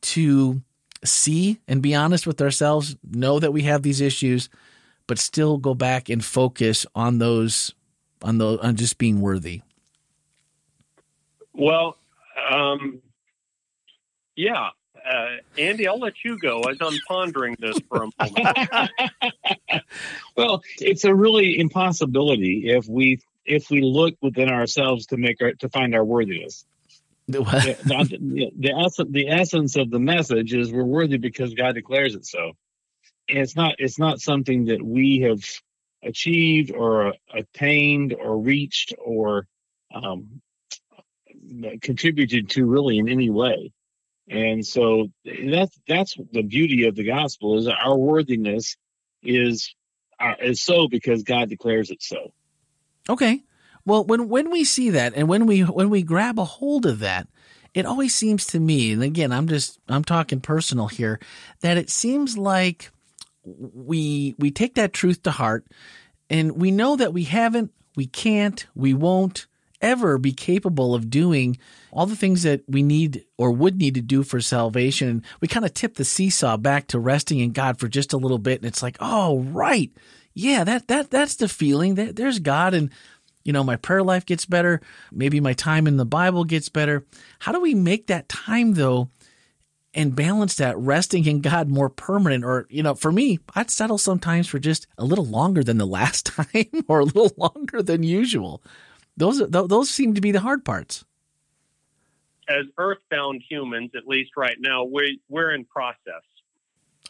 to 0.02 0.60
see 1.02 1.58
and 1.66 1.82
be 1.82 1.94
honest 1.94 2.26
with 2.26 2.40
ourselves, 2.42 2.96
know 3.10 3.38
that 3.38 3.52
we 3.52 3.62
have 3.62 3.82
these 3.82 4.00
issues, 4.00 4.50
but 5.06 5.18
still 5.18 5.56
go 5.56 5.74
back 5.74 6.10
and 6.10 6.24
focus 6.24 6.84
on 6.94 7.18
those, 7.18 7.74
on 8.22 8.38
those, 8.38 8.58
on 8.60 8.76
just 8.76 8.98
being 8.98 9.20
worthy? 9.20 9.62
Well, 11.54 11.96
um, 12.50 13.00
yeah. 14.36 14.68
Uh, 15.10 15.36
Andy, 15.56 15.88
I'll 15.88 15.98
let 15.98 16.22
you 16.24 16.38
go 16.38 16.60
as 16.62 16.76
I'm 16.80 16.98
pondering 17.08 17.56
this 17.58 17.78
for 17.88 18.04
a 18.04 18.28
moment. 18.28 18.90
well, 20.36 20.62
it's 20.78 21.04
a 21.04 21.14
really 21.14 21.58
impossibility 21.58 22.68
if 22.68 22.86
we 22.86 23.20
if 23.44 23.70
we 23.70 23.80
look 23.82 24.14
within 24.20 24.48
ourselves 24.48 25.06
to 25.06 25.16
make 25.16 25.40
our 25.42 25.52
to 25.54 25.68
find 25.68 25.94
our 25.94 26.04
worthiness. 26.04 26.64
the, 27.26 27.40
the, 27.84 28.50
the, 28.58 28.72
essence, 28.72 29.08
the 29.12 29.28
essence 29.28 29.76
of 29.76 29.90
the 29.90 30.00
message 30.00 30.52
is 30.52 30.72
we're 30.72 30.82
worthy 30.82 31.16
because 31.16 31.54
God 31.54 31.74
declares 31.74 32.16
it 32.16 32.26
so. 32.26 32.52
And 33.28 33.38
it's 33.38 33.54
not 33.54 33.76
it's 33.78 33.98
not 33.98 34.20
something 34.20 34.66
that 34.66 34.82
we 34.82 35.20
have 35.20 35.42
achieved 36.02 36.72
or 36.72 37.14
attained 37.32 38.14
or 38.14 38.38
reached 38.38 38.94
or 38.98 39.46
um, 39.94 40.40
contributed 41.82 42.50
to 42.50 42.66
really 42.66 42.98
in 42.98 43.08
any 43.08 43.30
way. 43.30 43.72
And 44.28 44.64
so 44.64 45.08
that's 45.24 45.78
that's 45.88 46.16
the 46.32 46.42
beauty 46.42 46.86
of 46.86 46.94
the 46.94 47.04
gospel 47.04 47.58
is 47.58 47.66
our 47.66 47.96
worthiness 47.96 48.76
is 49.22 49.74
uh, 50.20 50.34
is 50.40 50.62
so 50.62 50.88
because 50.88 51.22
God 51.22 51.48
declares 51.48 51.90
it 51.90 52.02
so. 52.02 52.32
Okay. 53.08 53.42
Well, 53.84 54.04
when 54.04 54.28
when 54.28 54.50
we 54.50 54.64
see 54.64 54.90
that 54.90 55.14
and 55.16 55.28
when 55.28 55.46
we 55.46 55.60
when 55.62 55.90
we 55.90 56.02
grab 56.02 56.38
a 56.38 56.44
hold 56.44 56.86
of 56.86 56.98
that, 57.00 57.28
it 57.74 57.86
always 57.86 58.14
seems 58.14 58.46
to 58.48 58.60
me, 58.60 58.92
and 58.92 59.02
again, 59.02 59.32
I'm 59.32 59.48
just 59.48 59.78
I'm 59.88 60.04
talking 60.04 60.40
personal 60.40 60.88
here, 60.88 61.18
that 61.60 61.76
it 61.78 61.88
seems 61.90 62.36
like 62.36 62.90
we 63.44 64.34
we 64.38 64.50
take 64.50 64.74
that 64.74 64.92
truth 64.92 65.22
to 65.22 65.30
heart 65.30 65.66
and 66.28 66.52
we 66.52 66.70
know 66.70 66.96
that 66.96 67.12
we 67.12 67.24
haven't, 67.24 67.72
we 67.96 68.06
can't, 68.06 68.66
we 68.74 68.94
won't 68.94 69.46
ever 69.80 70.18
be 70.18 70.32
capable 70.32 70.94
of 70.94 71.08
doing 71.08 71.58
all 71.90 72.04
the 72.06 72.14
things 72.14 72.42
that 72.42 72.62
we 72.68 72.82
need 72.82 73.24
or 73.38 73.50
would 73.50 73.78
need 73.78 73.94
to 73.94 74.02
do 74.02 74.22
for 74.22 74.40
salvation. 74.40 75.24
We 75.40 75.48
kind 75.48 75.64
of 75.64 75.72
tip 75.72 75.94
the 75.94 76.04
seesaw 76.04 76.58
back 76.58 76.88
to 76.88 76.98
resting 76.98 77.38
in 77.38 77.52
God 77.52 77.80
for 77.80 77.88
just 77.88 78.12
a 78.12 78.18
little 78.18 78.38
bit 78.38 78.60
and 78.60 78.66
it's 78.66 78.82
like, 78.82 78.96
"Oh, 79.00 79.40
right. 79.40 79.90
Yeah, 80.34 80.64
that 80.64 80.88
that 80.88 81.10
that's 81.10 81.36
the 81.36 81.48
feeling. 81.48 81.96
That 81.96 82.16
there's 82.16 82.38
God 82.38 82.74
and 82.74 82.90
you 83.42 83.52
know, 83.52 83.64
my 83.64 83.76
prayer 83.76 84.02
life 84.02 84.26
gets 84.26 84.44
better, 84.44 84.82
maybe 85.10 85.40
my 85.40 85.54
time 85.54 85.86
in 85.86 85.96
the 85.96 86.04
Bible 86.04 86.44
gets 86.44 86.68
better. 86.68 87.06
How 87.38 87.52
do 87.52 87.60
we 87.60 87.74
make 87.74 88.06
that 88.08 88.28
time 88.28 88.74
though 88.74 89.10
and 89.94 90.14
balance 90.14 90.56
that 90.56 90.78
resting 90.78 91.26
in 91.26 91.40
God 91.40 91.68
more 91.68 91.88
permanent. 91.88 92.44
Or, 92.44 92.66
you 92.70 92.82
know, 92.82 92.94
for 92.94 93.10
me, 93.10 93.38
I'd 93.54 93.70
settle 93.70 93.98
sometimes 93.98 94.46
for 94.46 94.58
just 94.58 94.86
a 94.98 95.04
little 95.04 95.26
longer 95.26 95.64
than 95.64 95.78
the 95.78 95.86
last 95.86 96.26
time 96.36 96.84
or 96.88 97.00
a 97.00 97.04
little 97.04 97.32
longer 97.36 97.82
than 97.82 98.02
usual. 98.02 98.62
Those, 99.16 99.42
those 99.48 99.90
seem 99.90 100.14
to 100.14 100.20
be 100.20 100.32
the 100.32 100.40
hard 100.40 100.64
parts. 100.64 101.04
As 102.48 102.64
earthbound 102.78 103.42
humans, 103.48 103.90
at 103.96 104.06
least 104.06 104.32
right 104.36 104.56
now, 104.58 104.84
we, 104.84 105.20
we're 105.28 105.52
in 105.52 105.64
process. 105.64 106.22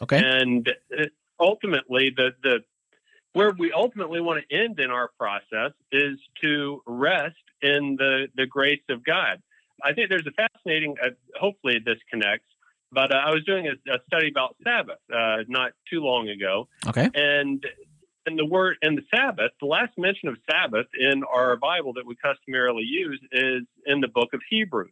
Okay. 0.01 0.21
And 0.23 0.69
uh, 0.97 1.05
ultimately, 1.39 2.11
the, 2.15 2.31
the, 2.43 2.63
where 3.33 3.51
we 3.57 3.71
ultimately 3.71 4.21
want 4.21 4.43
to 4.47 4.55
end 4.55 4.79
in 4.79 4.91
our 4.91 5.09
process 5.17 5.71
is 5.91 6.17
to 6.43 6.81
rest 6.85 7.35
in 7.61 7.95
the, 7.97 8.27
the 8.35 8.45
grace 8.45 8.81
of 8.89 9.03
God. 9.03 9.41
I 9.83 9.93
think 9.93 10.09
there's 10.09 10.27
a 10.27 10.31
fascinating, 10.31 10.95
uh, 11.03 11.09
hopefully 11.39 11.79
this 11.83 11.97
connects, 12.09 12.47
but 12.91 13.13
uh, 13.13 13.17
I 13.17 13.31
was 13.31 13.43
doing 13.45 13.67
a, 13.67 13.91
a, 13.91 13.99
study 14.07 14.29
about 14.29 14.55
Sabbath 14.63 14.99
uh, 15.13 15.43
not 15.47 15.71
too 15.89 16.01
long 16.01 16.29
ago. 16.29 16.67
Okay. 16.87 17.09
And 17.13 17.65
and 18.27 18.37
the 18.37 18.45
word 18.45 18.77
and 18.83 18.97
the 18.97 19.03
Sabbath, 19.15 19.51
the 19.59 19.65
last 19.65 19.97
mention 19.97 20.29
of 20.29 20.37
Sabbath 20.49 20.85
in 20.99 21.23
our 21.23 21.55
Bible 21.57 21.93
that 21.93 22.05
we 22.05 22.15
customarily 22.15 22.83
use 22.83 23.19
is 23.31 23.63
in 23.87 23.99
the 23.99 24.07
book 24.07 24.29
of 24.33 24.41
Hebrews. 24.47 24.91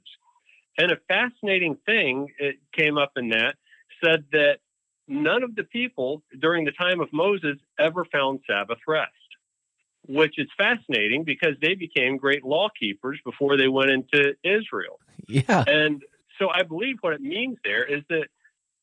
And 0.80 0.92
a 0.92 0.98
fascinating 1.08 1.78
thing 1.86 2.30
it 2.40 2.56
came 2.76 2.98
up 2.98 3.12
in 3.18 3.30
that 3.30 3.56
said 4.04 4.26
that 4.32 4.60
none 5.10 5.44
of 5.44 5.56
the 5.56 5.64
people 5.64 6.24
during 6.40 6.66
the 6.66 6.72
time 6.72 7.02
of 7.02 7.12
Moses 7.12 7.58
ever 7.78 8.06
found 8.06 8.40
Sabbath 8.48 8.78
rest, 8.88 9.12
which 10.08 10.38
is 10.38 10.48
fascinating 10.58 11.24
because 11.24 11.56
they 11.62 11.76
became 11.76 12.18
great 12.18 12.46
law 12.46 12.70
keepers 12.80 13.20
before 13.26 13.58
they 13.58 13.68
went 13.68 13.90
into 13.90 14.36
Israel. 14.44 15.00
Yeah. 15.28 15.64
And 15.68 16.04
so 16.38 16.50
I 16.50 16.64
believe 16.64 16.98
what 17.02 17.14
it 17.14 17.22
means 17.22 17.58
there 17.64 17.84
is 17.84 18.04
that 18.10 18.28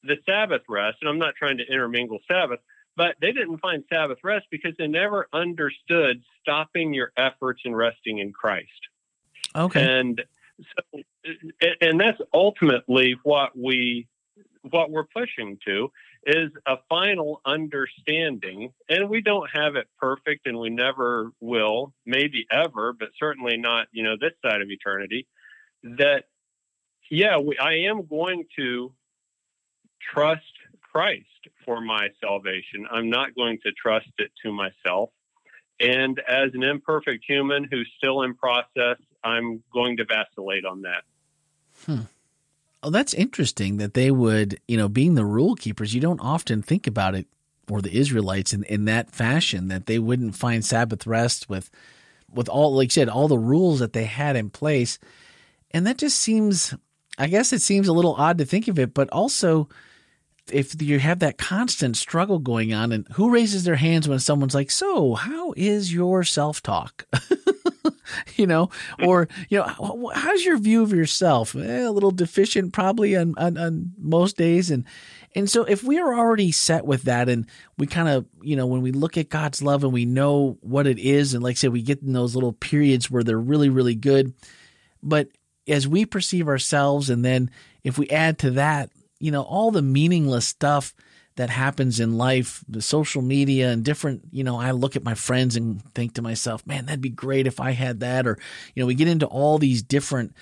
the 0.02 0.16
Sabbath 0.28 0.62
rest, 0.68 0.98
and 1.00 1.08
I'm 1.08 1.18
not 1.18 1.34
trying 1.36 1.58
to 1.58 1.64
intermingle 1.64 2.18
Sabbath, 2.28 2.60
but 2.96 3.16
they 3.20 3.32
didn't 3.32 3.58
find 3.58 3.84
Sabbath 3.92 4.18
rest 4.24 4.46
because 4.50 4.72
they 4.78 4.86
never 4.86 5.28
understood 5.32 6.22
stopping 6.40 6.94
your 6.94 7.12
efforts 7.16 7.62
and 7.64 7.76
resting 7.76 8.18
in 8.18 8.32
Christ. 8.32 8.68
Okay. 9.54 9.98
And 9.98 10.22
so, 10.60 11.00
and 11.80 12.00
that's 12.00 12.20
ultimately 12.32 13.16
what 13.22 13.56
we 13.56 14.08
what 14.70 14.90
we're 14.90 15.04
pushing 15.04 15.58
to 15.64 15.90
is 16.26 16.50
a 16.66 16.76
final 16.88 17.40
understanding 17.46 18.72
and 18.88 19.08
we 19.08 19.22
don't 19.22 19.48
have 19.54 19.76
it 19.76 19.86
perfect 19.98 20.46
and 20.46 20.58
we 20.58 20.70
never 20.70 21.30
will 21.40 21.92
maybe 22.04 22.46
ever 22.50 22.92
but 22.92 23.08
certainly 23.18 23.56
not 23.56 23.86
you 23.92 24.02
know 24.02 24.16
this 24.20 24.32
side 24.44 24.60
of 24.60 24.68
eternity 24.68 25.26
that 25.82 26.24
yeah, 27.10 27.38
we, 27.38 27.56
I 27.58 27.88
am 27.88 28.06
going 28.06 28.44
to 28.56 28.92
trust 30.12 30.42
Christ 30.92 31.24
for 31.64 31.80
my 31.80 32.08
salvation. 32.20 32.86
I'm 32.90 33.10
not 33.10 33.34
going 33.34 33.58
to 33.64 33.72
trust 33.72 34.10
it 34.18 34.30
to 34.44 34.52
myself. 34.52 35.10
And 35.78 36.20
as 36.26 36.50
an 36.54 36.62
imperfect 36.62 37.24
human 37.26 37.68
who's 37.70 37.90
still 37.98 38.22
in 38.22 38.34
process, 38.34 38.96
I'm 39.22 39.62
going 39.72 39.98
to 39.98 40.04
vacillate 40.04 40.64
on 40.64 40.82
that. 40.82 41.02
Hmm. 41.84 42.00
Oh, 42.82 42.90
that's 42.90 43.14
interesting 43.14 43.78
that 43.78 43.94
they 43.94 44.10
would, 44.10 44.60
you 44.68 44.76
know, 44.76 44.88
being 44.88 45.14
the 45.14 45.24
rule 45.24 45.54
keepers, 45.54 45.94
you 45.94 46.00
don't 46.00 46.20
often 46.20 46.62
think 46.62 46.86
about 46.86 47.14
it 47.14 47.26
or 47.68 47.82
the 47.82 47.96
Israelites 47.96 48.52
in, 48.52 48.62
in 48.64 48.84
that 48.84 49.10
fashion 49.10 49.68
that 49.68 49.86
they 49.86 49.98
wouldn't 49.98 50.36
find 50.36 50.64
Sabbath 50.64 51.06
rest 51.06 51.48
with 51.48 51.70
with 52.32 52.48
all 52.48 52.74
like 52.74 52.86
you 52.86 52.90
said, 52.90 53.08
all 53.08 53.28
the 53.28 53.38
rules 53.38 53.80
that 53.80 53.92
they 53.92 54.04
had 54.04 54.36
in 54.36 54.50
place. 54.50 54.98
And 55.72 55.86
that 55.86 55.98
just 55.98 56.18
seems 56.18 56.74
I 57.18 57.26
guess 57.28 57.52
it 57.52 57.62
seems 57.62 57.88
a 57.88 57.92
little 57.92 58.14
odd 58.14 58.38
to 58.38 58.44
think 58.44 58.68
of 58.68 58.78
it, 58.78 58.94
but 58.94 59.08
also 59.10 59.68
if 60.52 60.80
you 60.80 60.98
have 60.98 61.18
that 61.20 61.38
constant 61.38 61.96
struggle 61.96 62.38
going 62.38 62.72
on 62.72 62.92
and 62.92 63.06
who 63.12 63.30
raises 63.30 63.64
their 63.64 63.76
hands 63.76 64.08
when 64.08 64.18
someone's 64.18 64.54
like, 64.54 64.70
so 64.70 65.14
how 65.14 65.52
is 65.56 65.92
your 65.92 66.22
self 66.24 66.62
talk? 66.62 67.06
you 68.36 68.46
know, 68.46 68.70
or, 69.02 69.28
you 69.48 69.58
know, 69.58 70.10
how's 70.14 70.44
your 70.44 70.58
view 70.58 70.82
of 70.82 70.92
yourself? 70.92 71.54
Eh, 71.54 71.86
a 71.86 71.90
little 71.90 72.10
deficient 72.10 72.72
probably 72.72 73.16
on, 73.16 73.34
on, 73.36 73.56
on 73.56 73.92
most 73.98 74.36
days. 74.36 74.70
And, 74.70 74.84
and 75.34 75.50
so 75.50 75.64
if 75.64 75.84
we 75.84 75.98
are 75.98 76.14
already 76.14 76.52
set 76.52 76.86
with 76.86 77.02
that 77.02 77.28
and 77.28 77.46
we 77.78 77.86
kind 77.86 78.08
of, 78.08 78.26
you 78.42 78.56
know, 78.56 78.66
when 78.66 78.82
we 78.82 78.92
look 78.92 79.16
at 79.16 79.28
God's 79.28 79.62
love 79.62 79.84
and 79.84 79.92
we 79.92 80.04
know 80.04 80.58
what 80.60 80.86
it 80.86 80.98
is, 80.98 81.34
and 81.34 81.42
like 81.42 81.52
I 81.52 81.54
said, 81.54 81.72
we 81.72 81.82
get 81.82 82.02
in 82.02 82.12
those 82.12 82.34
little 82.34 82.52
periods 82.52 83.10
where 83.10 83.22
they're 83.22 83.38
really, 83.38 83.68
really 83.68 83.94
good, 83.94 84.32
but 85.02 85.28
as 85.68 85.88
we 85.88 86.06
perceive 86.06 86.48
ourselves, 86.48 87.10
and 87.10 87.24
then 87.24 87.50
if 87.82 87.98
we 87.98 88.08
add 88.08 88.38
to 88.38 88.52
that, 88.52 88.90
you 89.18 89.30
know, 89.30 89.42
all 89.42 89.70
the 89.70 89.82
meaningless 89.82 90.46
stuff 90.46 90.94
that 91.36 91.50
happens 91.50 92.00
in 92.00 92.16
life, 92.16 92.64
the 92.68 92.82
social 92.82 93.22
media 93.22 93.70
and 93.70 93.84
different, 93.84 94.22
you 94.30 94.42
know, 94.42 94.58
I 94.58 94.72
look 94.72 94.96
at 94.96 95.04
my 95.04 95.14
friends 95.14 95.56
and 95.56 95.82
think 95.94 96.14
to 96.14 96.22
myself, 96.22 96.66
man, 96.66 96.86
that'd 96.86 97.00
be 97.00 97.10
great 97.10 97.46
if 97.46 97.60
I 97.60 97.72
had 97.72 98.00
that. 98.00 98.26
Or, 98.26 98.38
you 98.74 98.82
know, 98.82 98.86
we 98.86 98.94
get 98.94 99.08
into 99.08 99.26
all 99.26 99.58
these 99.58 99.82
different 99.82 100.34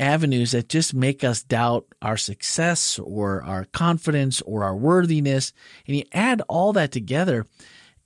avenues 0.00 0.52
that 0.52 0.68
just 0.68 0.94
make 0.94 1.22
us 1.22 1.42
doubt 1.42 1.86
our 2.00 2.16
success 2.16 2.98
or 2.98 3.42
our 3.42 3.66
confidence 3.66 4.40
or 4.42 4.64
our 4.64 4.76
worthiness. 4.76 5.52
And 5.86 5.96
you 5.96 6.04
add 6.12 6.42
all 6.48 6.72
that 6.72 6.92
together 6.92 7.46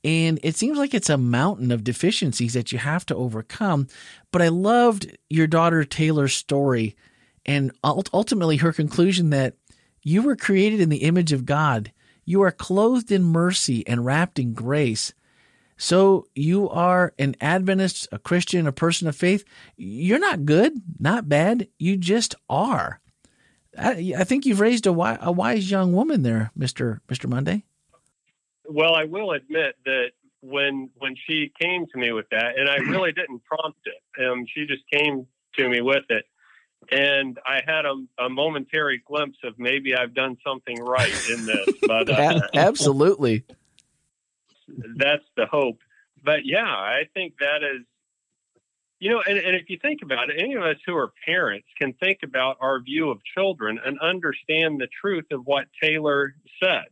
and 0.06 0.38
it 0.44 0.54
seems 0.54 0.78
like 0.78 0.94
it's 0.94 1.10
a 1.10 1.18
mountain 1.18 1.72
of 1.72 1.82
deficiencies 1.82 2.54
that 2.54 2.70
you 2.70 2.78
have 2.78 3.04
to 3.06 3.16
overcome. 3.16 3.88
But 4.30 4.40
I 4.40 4.48
loved 4.48 5.18
your 5.28 5.48
daughter 5.48 5.82
Taylor's 5.82 6.32
story 6.32 6.94
and 7.44 7.72
ultimately 7.82 8.58
her 8.58 8.72
conclusion 8.72 9.30
that 9.30 9.54
you 10.04 10.22
were 10.22 10.36
created 10.36 10.80
in 10.80 10.90
the 10.90 10.98
image 10.98 11.32
of 11.32 11.44
God. 11.44 11.90
You 12.26 12.42
are 12.42 12.50
clothed 12.50 13.10
in 13.10 13.22
mercy 13.22 13.86
and 13.86 14.04
wrapped 14.04 14.38
in 14.38 14.52
grace. 14.52 15.14
So 15.78 16.26
you 16.34 16.68
are 16.68 17.14
an 17.18 17.36
Adventist, 17.40 18.08
a 18.10 18.18
Christian, 18.18 18.66
a 18.66 18.72
person 18.72 19.08
of 19.08 19.14
faith. 19.14 19.44
You're 19.76 20.18
not 20.18 20.44
good, 20.44 20.72
not 20.98 21.28
bad. 21.28 21.68
You 21.78 21.96
just 21.96 22.34
are. 22.50 23.00
I, 23.78 24.14
I 24.18 24.24
think 24.24 24.44
you've 24.44 24.60
raised 24.60 24.86
a, 24.86 24.90
a 24.90 25.30
wise 25.30 25.70
young 25.70 25.92
woman 25.92 26.22
there, 26.22 26.50
Mister 26.56 27.00
Mister 27.08 27.28
Monday. 27.28 27.62
Well, 28.64 28.94
I 28.94 29.04
will 29.04 29.32
admit 29.32 29.76
that 29.84 30.12
when 30.40 30.90
when 30.96 31.14
she 31.26 31.52
came 31.60 31.86
to 31.92 31.98
me 31.98 32.12
with 32.12 32.26
that, 32.30 32.58
and 32.58 32.68
I 32.68 32.76
really 32.76 33.12
didn't 33.12 33.44
prompt 33.44 33.80
it. 33.84 34.24
Um, 34.24 34.46
she 34.52 34.66
just 34.66 34.82
came 34.90 35.26
to 35.58 35.68
me 35.68 35.82
with 35.82 36.04
it, 36.08 36.24
and 36.90 37.38
I 37.46 37.60
had 37.66 37.84
a, 37.84 37.94
a 38.18 38.28
momentary 38.28 39.02
glimpse 39.06 39.38
of 39.44 39.58
maybe 39.58 39.94
I've 39.94 40.14
done 40.14 40.36
something 40.44 40.78
right 40.78 41.12
in 41.30 41.46
this. 41.46 41.68
But 41.86 42.10
uh, 42.10 42.40
absolutely, 42.54 43.44
that's 44.96 45.24
the 45.36 45.46
hope. 45.46 45.78
But 46.24 46.40
yeah, 46.44 46.64
I 46.64 47.02
think 47.14 47.34
that 47.38 47.62
is, 47.62 47.86
you 48.98 49.10
know, 49.10 49.22
and, 49.26 49.38
and 49.38 49.54
if 49.54 49.70
you 49.70 49.78
think 49.80 50.02
about 50.02 50.30
it, 50.30 50.36
any 50.38 50.54
of 50.54 50.62
us 50.62 50.76
who 50.84 50.96
are 50.96 51.12
parents 51.24 51.68
can 51.78 51.92
think 51.94 52.20
about 52.24 52.56
our 52.60 52.80
view 52.80 53.10
of 53.10 53.18
children 53.36 53.78
and 53.84 54.00
understand 54.00 54.80
the 54.80 54.88
truth 55.00 55.26
of 55.30 55.42
what 55.44 55.66
Taylor 55.80 56.34
said. 56.60 56.86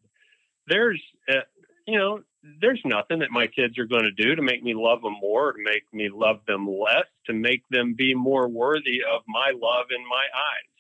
There's 0.69 1.03
uh, 1.29 1.41
you 1.87 1.99
know, 1.99 2.21
there's 2.61 2.81
nothing 2.85 3.21
that 3.21 3.31
my 3.31 3.47
kids 3.47 3.79
are 3.79 3.87
going 3.87 4.03
to 4.03 4.11
do 4.11 4.35
to 4.35 4.43
make 4.43 4.63
me 4.63 4.75
love 4.75 5.03
them 5.03 5.17
more, 5.21 5.53
to 5.53 5.63
make 5.63 5.85
me 5.93 6.11
love 6.13 6.41
them 6.47 6.69
less, 6.69 7.07
to 7.27 7.33
make 7.33 7.63
them 7.71 7.95
be 7.95 8.15
more 8.15 8.49
worthy 8.49 9.01
of 9.03 9.23
my 9.27 9.53
love 9.55 9.87
in 9.91 10.03
my 10.09 10.25
eyes. 10.35 10.75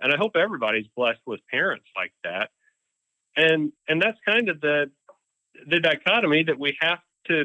And 0.00 0.12
I 0.12 0.16
hope 0.16 0.36
everybody's 0.36 0.86
blessed 0.96 1.20
with 1.26 1.40
parents 1.50 1.86
like 1.96 2.12
that. 2.24 2.50
And 3.36 3.72
and 3.88 4.02
that's 4.02 4.18
kind 4.26 4.48
of 4.48 4.60
the 4.60 4.90
the 5.68 5.80
dichotomy 5.80 6.44
that 6.44 6.58
we 6.58 6.76
have 6.80 6.98
to 7.28 7.44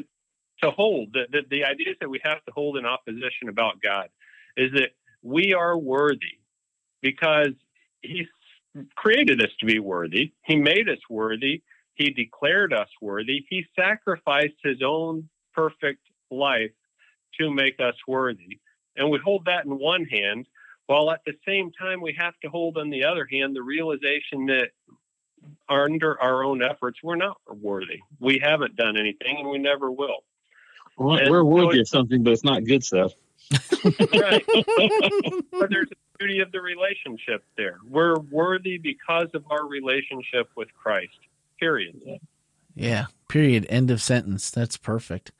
to 0.62 0.70
hold. 0.70 1.12
The, 1.12 1.24
the, 1.30 1.40
the 1.50 1.64
ideas 1.64 1.96
that 2.00 2.08
we 2.08 2.20
have 2.24 2.44
to 2.44 2.52
hold 2.52 2.76
in 2.76 2.86
opposition 2.86 3.48
about 3.48 3.80
God 3.82 4.08
is 4.56 4.72
that 4.72 4.90
we 5.22 5.54
are 5.54 5.78
worthy 5.78 6.40
because 7.00 7.52
He 8.02 8.26
created 8.94 9.42
us 9.42 9.50
to 9.60 9.66
be 9.66 9.78
worthy. 9.78 10.32
He 10.44 10.56
made 10.56 10.88
us 10.88 10.98
worthy 11.08 11.62
he 11.96 12.10
declared 12.10 12.72
us 12.72 12.88
worthy. 13.00 13.44
He 13.48 13.64
sacrificed 13.74 14.56
his 14.62 14.82
own 14.84 15.28
perfect 15.54 16.02
life 16.30 16.72
to 17.40 17.50
make 17.50 17.80
us 17.80 17.94
worthy. 18.06 18.60
And 18.96 19.10
we 19.10 19.18
hold 19.22 19.46
that 19.46 19.64
in 19.64 19.78
one 19.78 20.04
hand, 20.04 20.46
while 20.86 21.10
at 21.10 21.20
the 21.26 21.34
same 21.46 21.72
time, 21.72 22.00
we 22.00 22.14
have 22.18 22.34
to 22.42 22.48
hold 22.48 22.78
on 22.78 22.90
the 22.90 23.04
other 23.04 23.26
hand 23.30 23.56
the 23.56 23.62
realization 23.62 24.46
that 24.46 24.70
under 25.68 26.20
our 26.20 26.44
own 26.44 26.62
efforts, 26.62 26.98
we're 27.02 27.16
not 27.16 27.38
worthy. 27.48 28.00
We 28.20 28.38
haven't 28.42 28.76
done 28.76 28.96
anything, 28.96 29.38
and 29.38 29.48
we 29.48 29.58
never 29.58 29.90
will. 29.90 30.24
Well, 30.96 31.18
we're 31.28 31.44
worthy 31.44 31.76
so 31.76 31.80
of 31.80 31.88
something, 31.88 32.22
but 32.22 32.32
it's 32.32 32.44
not 32.44 32.64
good 32.64 32.84
stuff. 32.84 33.12
right. 33.52 34.44
but 35.52 35.70
there's 35.70 35.88
a 35.92 36.18
beauty 36.18 36.40
of 36.40 36.52
the 36.52 36.60
relationship 36.60 37.44
there. 37.56 37.78
We're 37.88 38.18
worthy 38.18 38.78
because 38.78 39.28
of 39.34 39.44
our 39.50 39.66
relationship 39.66 40.48
with 40.56 40.68
Christ. 40.74 41.18
Period. 41.58 41.96
Yeah. 42.74 43.06
Period. 43.28 43.66
End 43.68 43.90
of 43.90 44.02
sentence. 44.02 44.50
That's 44.50 44.76
perfect. 44.76 45.32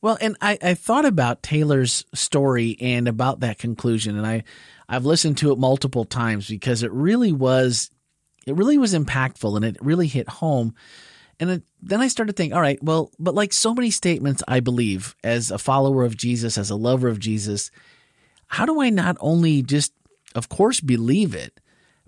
Well, 0.00 0.18
and 0.20 0.36
I, 0.40 0.58
I 0.60 0.74
thought 0.74 1.04
about 1.04 1.44
Taylor's 1.44 2.04
story 2.12 2.76
and 2.80 3.06
about 3.06 3.40
that 3.40 3.58
conclusion, 3.58 4.16
and 4.18 4.26
I, 4.26 4.42
I've 4.88 5.04
listened 5.04 5.38
to 5.38 5.52
it 5.52 5.58
multiple 5.58 6.04
times 6.04 6.48
because 6.48 6.82
it 6.82 6.90
really 6.90 7.32
was, 7.32 7.88
it 8.44 8.56
really 8.56 8.78
was 8.78 8.94
impactful 8.94 9.54
and 9.54 9.64
it 9.64 9.76
really 9.80 10.08
hit 10.08 10.28
home. 10.28 10.74
And 11.38 11.50
it, 11.50 11.62
then 11.80 12.00
I 12.00 12.08
started 12.08 12.36
thinking, 12.36 12.52
all 12.54 12.60
right, 12.60 12.82
well, 12.82 13.12
but 13.20 13.36
like 13.36 13.52
so 13.52 13.74
many 13.74 13.90
statements, 13.90 14.42
I 14.48 14.58
believe 14.58 15.14
as 15.22 15.52
a 15.52 15.58
follower 15.58 16.04
of 16.04 16.16
Jesus, 16.16 16.58
as 16.58 16.70
a 16.70 16.76
lover 16.76 17.06
of 17.06 17.20
Jesus, 17.20 17.70
how 18.48 18.66
do 18.66 18.80
I 18.80 18.90
not 18.90 19.16
only 19.20 19.62
just, 19.62 19.92
of 20.34 20.48
course, 20.48 20.80
believe 20.80 21.34
it, 21.34 21.60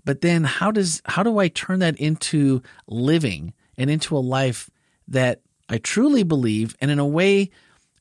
but 0.05 0.21
then 0.21 0.43
how 0.43 0.71
does 0.71 1.01
how 1.05 1.23
do 1.23 1.39
I 1.39 1.47
turn 1.49 1.79
that 1.79 1.97
into 1.97 2.61
living 2.87 3.53
and 3.77 3.89
into 3.89 4.15
a 4.15 4.19
life 4.19 4.69
that 5.07 5.41
I 5.67 5.79
truly 5.79 6.23
believe 6.23 6.75
and 6.79 6.91
in 6.91 6.99
a 6.99 7.07
way 7.07 7.49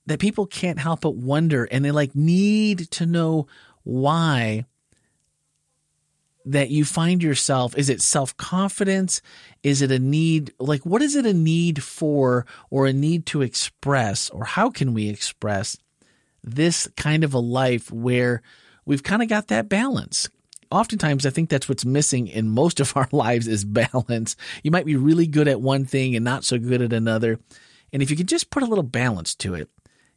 that 0.06 0.20
people 0.20 0.46
can't 0.46 0.78
help 0.78 1.00
but 1.00 1.16
wonder 1.16 1.64
and 1.64 1.84
they 1.84 1.90
like 1.90 2.14
need 2.14 2.90
to 2.92 3.06
know 3.06 3.46
why 3.82 4.66
that 6.46 6.68
you 6.68 6.84
find 6.84 7.22
yourself? 7.22 7.76
Is 7.78 7.88
it 7.88 8.02
self-confidence? 8.02 9.22
Is 9.62 9.80
it 9.80 9.90
a 9.90 9.98
need 9.98 10.52
like 10.58 10.84
what 10.84 11.00
is 11.00 11.16
it 11.16 11.24
a 11.24 11.32
need 11.32 11.82
for 11.82 12.44
or 12.68 12.86
a 12.86 12.92
need 12.92 13.24
to 13.26 13.40
express? 13.40 14.28
Or 14.28 14.44
how 14.44 14.68
can 14.68 14.92
we 14.92 15.08
express 15.08 15.78
this 16.42 16.86
kind 16.98 17.24
of 17.24 17.32
a 17.32 17.38
life 17.38 17.90
where 17.90 18.42
we've 18.84 19.02
kind 19.02 19.22
of 19.22 19.30
got 19.30 19.48
that 19.48 19.70
balance 19.70 20.28
oftentimes 20.74 21.24
I 21.24 21.30
think 21.30 21.48
that's 21.48 21.68
what's 21.68 21.84
missing 21.84 22.26
in 22.26 22.50
most 22.50 22.80
of 22.80 22.96
our 22.96 23.08
lives 23.12 23.46
is 23.46 23.64
balance. 23.64 24.36
You 24.62 24.70
might 24.70 24.86
be 24.86 24.96
really 24.96 25.26
good 25.26 25.48
at 25.48 25.60
one 25.60 25.84
thing 25.84 26.14
and 26.16 26.24
not 26.24 26.44
so 26.44 26.58
good 26.58 26.82
at 26.82 26.92
another. 26.92 27.38
And 27.92 28.02
if 28.02 28.10
you 28.10 28.16
could 28.16 28.28
just 28.28 28.50
put 28.50 28.62
a 28.62 28.66
little 28.66 28.84
balance 28.84 29.34
to 29.36 29.54
it, 29.54 29.68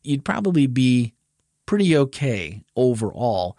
you'd 0.03 0.25
probably 0.25 0.67
be 0.67 1.13
pretty 1.65 1.95
okay 1.95 2.63
overall. 2.75 3.57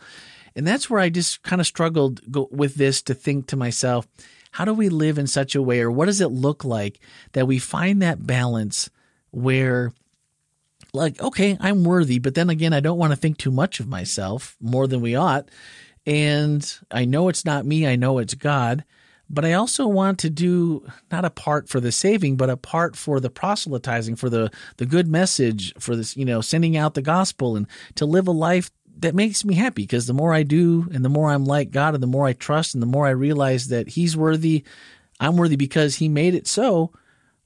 And 0.57 0.67
that's 0.67 0.90
where 0.90 0.99
I 0.99 1.09
just 1.09 1.43
kind 1.45 1.61
of 1.61 1.67
struggled 1.67 2.21
with 2.50 2.75
this 2.75 3.00
to 3.02 3.14
think 3.14 3.47
to 3.47 3.57
myself, 3.57 4.09
how 4.50 4.64
do 4.64 4.75
we 4.75 4.88
live 4.88 5.19
in 5.19 5.28
such 5.28 5.55
a 5.55 5.62
way, 5.62 5.81
or 5.81 5.90
what 5.90 6.07
does 6.07 6.21
it 6.21 6.33
look 6.33 6.64
like 6.64 6.99
that 7.33 7.47
we 7.47 7.61
find 7.61 8.02
that 8.02 8.26
balance 8.26 8.90
where, 9.31 9.93
like, 10.93 11.21
okay, 11.23 11.57
I'm 11.61 11.85
worthy, 11.85 12.19
but 12.19 12.35
then 12.35 12.50
again, 12.50 12.73
I 12.73 12.81
don't 12.81 12.99
want 12.99 13.12
to 13.12 13.17
think 13.17 13.38
too 13.38 13.52
much 13.52 13.78
of 13.78 13.87
myself 13.87 14.57
more 14.61 14.88
than 14.88 15.00
we 15.00 15.14
ought. 15.14 15.49
And 16.07 16.78
I 16.90 17.05
know 17.05 17.28
it's 17.28 17.45
not 17.45 17.67
me, 17.67 17.87
I 17.87 17.97
know 17.97 18.19
it's 18.19 18.35
God 18.35 18.85
but 19.31 19.45
I 19.45 19.52
also 19.52 19.87
want 19.87 20.19
to 20.21 20.31
do 20.31 20.87
not 21.12 21.25
a 21.25 21.31
part 21.31 21.69
for 21.69 21.81
the 21.81 21.93
saving, 21.93 22.37
but 22.37 22.50
a 22.50 22.57
part 22.57 22.97
for 22.97 23.21
the 23.21 23.31
proselytizing, 23.31 24.17
for 24.17 24.31
the, 24.31 24.50
the 24.78 24.87
good 24.87 25.07
message, 25.07 25.75
for 25.78 25.95
this, 25.95 26.17
you 26.17 26.25
know, 26.25 26.40
sending 26.40 26.76
out 26.76 26.95
the 26.95 27.02
gospel 27.02 27.57
and 27.57 27.67
to 27.97 28.07
live 28.07 28.26
a 28.26 28.33
life 28.33 28.71
that 29.00 29.14
makes 29.14 29.45
me 29.45 29.55
happy 29.55 29.83
because 29.83 30.07
the 30.07 30.14
more 30.14 30.33
I 30.33 30.43
do 30.43 30.88
and 30.93 31.05
the 31.05 31.11
more 31.11 31.31
I'm 31.31 31.45
like 31.45 31.71
God 31.71 31.95
and 31.95 32.02
the 32.02 32.09
more 32.09 32.26
I 32.26 32.33
trust 32.33 32.75
and 32.75 32.83
the 32.83 32.87
more 32.87 33.07
I 33.07 33.11
realize 33.11 33.69
that 33.69 33.88
He's 33.88 34.17
worthy, 34.17 34.64
I'm 35.21 35.37
worthy 35.37 35.57
because 35.57 35.97
He 35.97 36.09
made 36.09 36.35
it 36.35 36.47
so, 36.47 36.93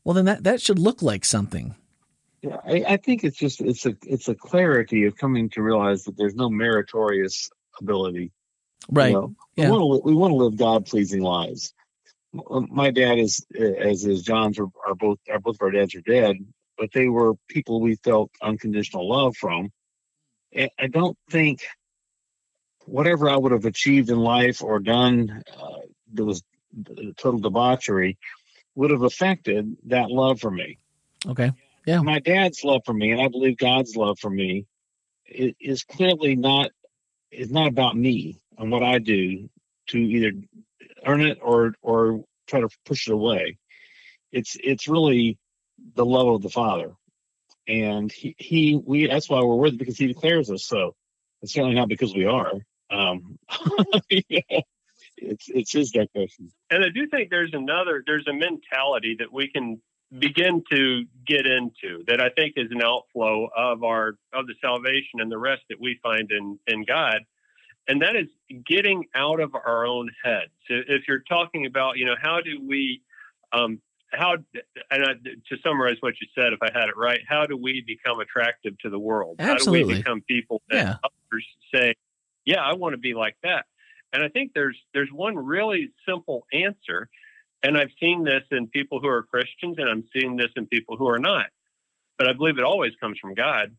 well, 0.05 0.15
then 0.15 0.25
that, 0.27 0.45
that 0.45 0.63
should 0.63 0.79
look 0.79 1.03
like 1.03 1.25
something. 1.25 1.75
Yeah, 2.43 2.57
I, 2.65 2.85
I 2.89 2.97
think 2.97 3.23
it's 3.23 3.37
just 3.37 3.61
it's 3.61 3.87
a 3.87 3.97
it's 4.05 4.27
a 4.27 4.35
clarity 4.35 5.05
of 5.05 5.17
coming 5.17 5.49
to 5.51 5.63
realize 5.63 6.03
that 6.05 6.17
there's 6.17 6.35
no 6.35 6.51
meritorious 6.51 7.51
ability 7.81 8.33
Right. 8.91 9.09
You 9.09 9.15
know, 9.15 9.35
yeah. 9.57 9.67
We 9.67 9.71
want 9.71 10.03
to 10.03 10.09
we 10.09 10.15
want 10.15 10.33
to 10.33 10.37
live 10.37 10.57
God 10.57 10.87
pleasing 10.87 11.23
lives. 11.23 11.73
My 12.33 12.91
dad 12.91 13.19
is 13.19 13.45
as 13.59 14.05
is 14.05 14.23
John's 14.23 14.59
are, 14.59 14.69
are 14.87 14.95
both 14.95 15.19
are 15.31 15.39
both 15.39 15.57
of 15.57 15.63
our 15.63 15.71
dads 15.71 15.95
are 15.95 16.01
dead, 16.01 16.37
but 16.79 16.91
they 16.93 17.09
were 17.09 17.35
people 17.49 17.81
we 17.81 17.97
felt 17.97 18.31
unconditional 18.43 19.09
love 19.09 19.37
from. 19.37 19.71
And 20.53 20.71
I 20.79 20.87
don't 20.87 21.17
think 21.31 21.63
whatever 22.87 23.29
I 23.29 23.37
would 23.37 23.53
have 23.53 23.65
achieved 23.65 24.11
in 24.11 24.19
life 24.19 24.63
or 24.63 24.79
done 24.81 25.43
uh, 25.57 25.81
that 26.15 26.25
was 26.25 26.43
total 27.17 27.41
debauchery 27.41 28.19
would 28.75 28.91
have 28.91 29.03
affected 29.03 29.77
that 29.87 30.11
love 30.11 30.41
for 30.41 30.51
me. 30.51 30.79
Okay. 31.27 31.53
Yeah. 31.87 32.01
My 32.01 32.21
dad's 32.21 32.65
love 32.65 32.83
for 32.87 32.95
me, 32.95 33.11
and 33.11 33.21
I 33.21 33.29
believe 33.29 33.59
God's 33.59 33.97
love 33.97 34.19
for 34.19 34.31
me, 34.31 34.67
is 35.27 35.85
clearly 35.85 36.37
not 36.37 36.71
is 37.31 37.51
not 37.51 37.69
about 37.69 37.97
me 37.97 38.41
and 38.59 38.71
what 38.71 38.83
I 38.83 38.99
do 38.99 39.49
to 39.89 39.99
either 39.99 40.33
earn 41.07 41.21
it 41.23 41.39
or 41.43 41.75
or 41.83 42.25
try 42.47 42.61
to 42.61 42.69
push 42.85 43.09
it 43.09 43.13
away. 43.13 43.59
It's 44.31 44.57
it's 44.63 44.89
really 44.89 45.39
the 45.95 46.07
love 46.07 46.29
of 46.29 46.43
the 46.43 46.49
Father, 46.49 46.93
and 47.69 48.11
he, 48.11 48.35
he 48.39 48.81
we 48.85 49.07
that's 49.07 49.29
why 49.29 49.41
we're 49.41 49.57
worthy 49.57 49.77
because 49.77 49.99
he 49.99 50.07
declares 50.07 50.51
us 50.51 50.65
so. 50.65 50.95
It's 51.43 51.53
certainly 51.53 51.75
not 51.75 51.89
because 51.89 52.15
we 52.15 52.27
are. 52.27 52.53
Um, 52.91 53.39
it's 54.11 55.49
it's 55.49 55.73
his 55.73 55.91
declaration. 55.91 56.51
And 56.71 56.85
I 56.85 56.89
do 56.89 57.07
think 57.09 57.31
there's 57.31 57.55
another 57.55 58.03
there's 58.07 58.27
a 58.29 58.33
mentality 58.33 59.17
that 59.19 59.33
we 59.33 59.49
can 59.49 59.81
begin 60.19 60.63
to 60.71 61.05
get 61.27 61.47
into 61.47 62.05
that 62.07 62.21
I 62.21 62.29
think 62.31 62.55
is 62.57 62.71
an 62.71 62.83
outflow 62.83 63.49
of 63.57 63.83
our 63.83 64.17
of 64.33 64.47
the 64.47 64.55
salvation 64.61 65.21
and 65.21 65.33
the 65.33 65.39
rest 65.39 65.63
that 65.71 65.81
we 65.81 65.99
find 66.03 66.31
in 66.31 66.59
in 66.67 66.85
God 66.85 67.21
and 67.89 68.03
that 68.03 68.17
is 68.17 68.29
getting 68.67 69.05
out 69.15 69.41
of 69.41 69.55
our 69.55 69.87
own 69.87 70.11
heads. 70.25 70.53
So 70.69 70.75
if 70.87 71.03
you're 71.09 71.25
talking 71.29 71.67
about, 71.67 71.99
you 71.99 72.07
know, 72.07 72.15
how 72.21 72.41
do 72.41 72.61
we, 72.67 73.03
um, 73.53 73.81
how, 74.13 74.35
and 74.91 75.05
I, 75.05 75.15
to 75.15 75.57
summarize 75.65 75.97
what 76.01 76.15
you 76.21 76.29
said, 76.35 76.53
if 76.53 76.61
I 76.63 76.71
had 76.73 76.89
it 76.89 76.97
right, 76.97 77.21
how 77.27 77.47
do 77.47 77.57
we 77.57 77.83
become 77.87 78.21
attractive 78.21 78.79
to 78.81 78.91
the 78.91 78.99
world? 78.99 79.37
Absolutely. 79.39 79.81
How 79.81 79.87
do 79.87 79.95
we 79.95 79.99
become 79.99 80.21
people 80.29 80.63
that 80.71 80.77
yeah. 80.77 80.95
others 81.03 81.47
say, 81.75 81.95
yeah, 82.45 82.63
I 82.63 82.75
want 82.75 82.93
to 82.93 82.99
be 82.99 83.15
like 83.15 83.37
that? 83.43 83.67
And 84.13 84.23
I 84.23 84.29
think 84.29 84.53
there's 84.55 84.77
there's 84.93 85.09
one 85.11 85.37
really 85.37 85.91
simple 86.07 86.47
answer, 86.53 87.09
and 87.63 87.79
I've 87.79 87.91
seen 87.99 88.25
this 88.25 88.43
in 88.51 88.67
people 88.67 89.01
who 89.01 89.09
are 89.09 89.23
Christians, 89.23 89.77
and 89.79 89.89
I'm 89.89 90.05
seeing 90.13 90.37
this 90.37 90.51
in 90.55 90.67
people 90.67 90.97
who 90.99 91.09
are 91.09 91.19
not. 91.19 91.47
But 92.19 92.29
I 92.29 92.35
believe 92.35 92.59
it 92.59 92.65
always 92.65 92.93
comes 93.01 93.19
from 93.19 93.35
God. 93.35 93.75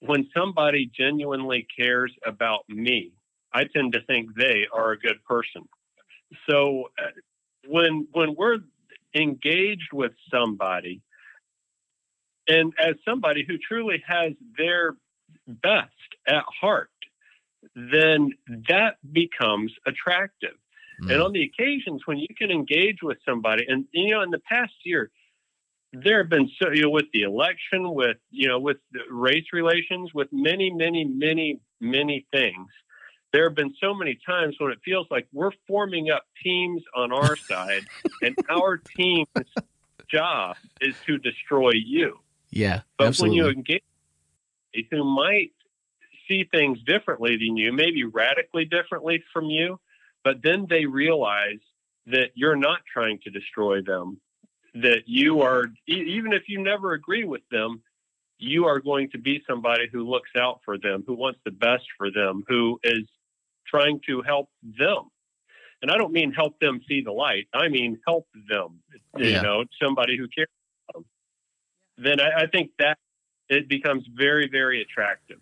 When 0.00 0.28
somebody 0.36 0.90
genuinely 0.92 1.68
cares 1.78 2.12
about 2.26 2.68
me, 2.68 3.12
I 3.52 3.64
tend 3.64 3.92
to 3.94 4.02
think 4.02 4.34
they 4.36 4.66
are 4.72 4.92
a 4.92 4.98
good 4.98 5.22
person. 5.24 5.68
So 6.48 6.90
uh, 6.98 7.10
when 7.68 8.06
when 8.12 8.34
we're 8.36 8.58
engaged 9.14 9.92
with 9.92 10.12
somebody, 10.32 11.02
and 12.46 12.72
as 12.78 12.94
somebody 13.04 13.44
who 13.46 13.58
truly 13.58 14.02
has 14.06 14.32
their 14.56 14.96
best 15.46 15.90
at 16.26 16.44
heart, 16.60 16.90
then 17.74 18.32
that 18.68 18.96
becomes 19.12 19.72
attractive. 19.86 20.54
Mm. 21.02 21.12
And 21.12 21.22
on 21.22 21.32
the 21.32 21.42
occasions 21.42 22.02
when 22.06 22.18
you 22.18 22.28
can 22.36 22.50
engage 22.50 22.98
with 23.02 23.18
somebody, 23.28 23.64
and 23.68 23.86
you 23.92 24.12
know, 24.12 24.22
in 24.22 24.30
the 24.30 24.40
past 24.40 24.74
year, 24.84 25.10
there 25.92 26.18
have 26.18 26.30
been 26.30 26.48
so 26.62 26.70
you 26.70 26.82
know 26.82 26.90
with 26.90 27.06
the 27.12 27.22
election, 27.22 27.92
with 27.92 28.18
you 28.30 28.46
know, 28.46 28.60
with 28.60 28.76
race 29.10 29.46
relations, 29.52 30.14
with 30.14 30.28
many, 30.30 30.70
many, 30.72 31.04
many, 31.04 31.60
many 31.80 32.26
things 32.32 32.68
there 33.32 33.48
have 33.48 33.54
been 33.54 33.74
so 33.80 33.94
many 33.94 34.18
times 34.26 34.56
when 34.58 34.72
it 34.72 34.78
feels 34.84 35.06
like 35.10 35.26
we're 35.32 35.52
forming 35.66 36.10
up 36.10 36.24
teams 36.42 36.82
on 36.94 37.12
our 37.12 37.36
side 37.48 37.84
and 38.22 38.36
our 38.50 38.78
team's 38.78 39.28
job 40.10 40.56
is 40.80 40.94
to 41.06 41.18
destroy 41.18 41.72
you. 41.72 42.18
Yeah. 42.50 42.80
But 42.98 43.08
absolutely. 43.08 43.38
when 43.38 43.46
you 43.46 43.52
engage 43.52 43.82
who 44.90 45.04
might 45.04 45.52
see 46.28 46.44
things 46.44 46.78
differently 46.86 47.36
than 47.36 47.56
you, 47.56 47.72
maybe 47.72 48.04
radically 48.04 48.64
differently 48.64 49.22
from 49.32 49.46
you, 49.46 49.80
but 50.22 50.42
then 50.42 50.66
they 50.68 50.86
realize 50.86 51.58
that 52.06 52.30
you're 52.34 52.56
not 52.56 52.80
trying 52.92 53.18
to 53.24 53.30
destroy 53.30 53.82
them, 53.82 54.20
that 54.74 55.02
you 55.06 55.42
are, 55.42 55.66
even 55.86 56.32
if 56.32 56.42
you 56.48 56.62
never 56.62 56.92
agree 56.92 57.24
with 57.24 57.42
them, 57.50 57.82
you 58.38 58.66
are 58.66 58.80
going 58.80 59.10
to 59.10 59.18
be 59.18 59.42
somebody 59.48 59.88
who 59.92 60.08
looks 60.08 60.30
out 60.36 60.60
for 60.64 60.78
them, 60.78 61.04
who 61.06 61.14
wants 61.14 61.40
the 61.44 61.50
best 61.50 61.84
for 61.98 62.10
them, 62.10 62.44
who 62.48 62.78
is 62.82 63.06
trying 63.66 64.00
to 64.06 64.22
help 64.22 64.48
them. 64.62 65.10
And 65.82 65.90
I 65.90 65.96
don't 65.96 66.12
mean 66.12 66.32
help 66.32 66.58
them 66.60 66.80
see 66.86 67.00
the 67.02 67.12
light. 67.12 67.48
I 67.54 67.68
mean 67.68 67.98
help 68.06 68.26
them. 68.48 68.80
You 69.16 69.26
yeah. 69.26 69.40
know, 69.40 69.64
somebody 69.82 70.16
who 70.16 70.28
cares. 70.28 70.48
Then 71.96 72.20
I, 72.20 72.42
I 72.42 72.46
think 72.46 72.70
that 72.78 72.98
it 73.48 73.68
becomes 73.68 74.04
very, 74.14 74.48
very 74.48 74.82
attractive. 74.82 75.40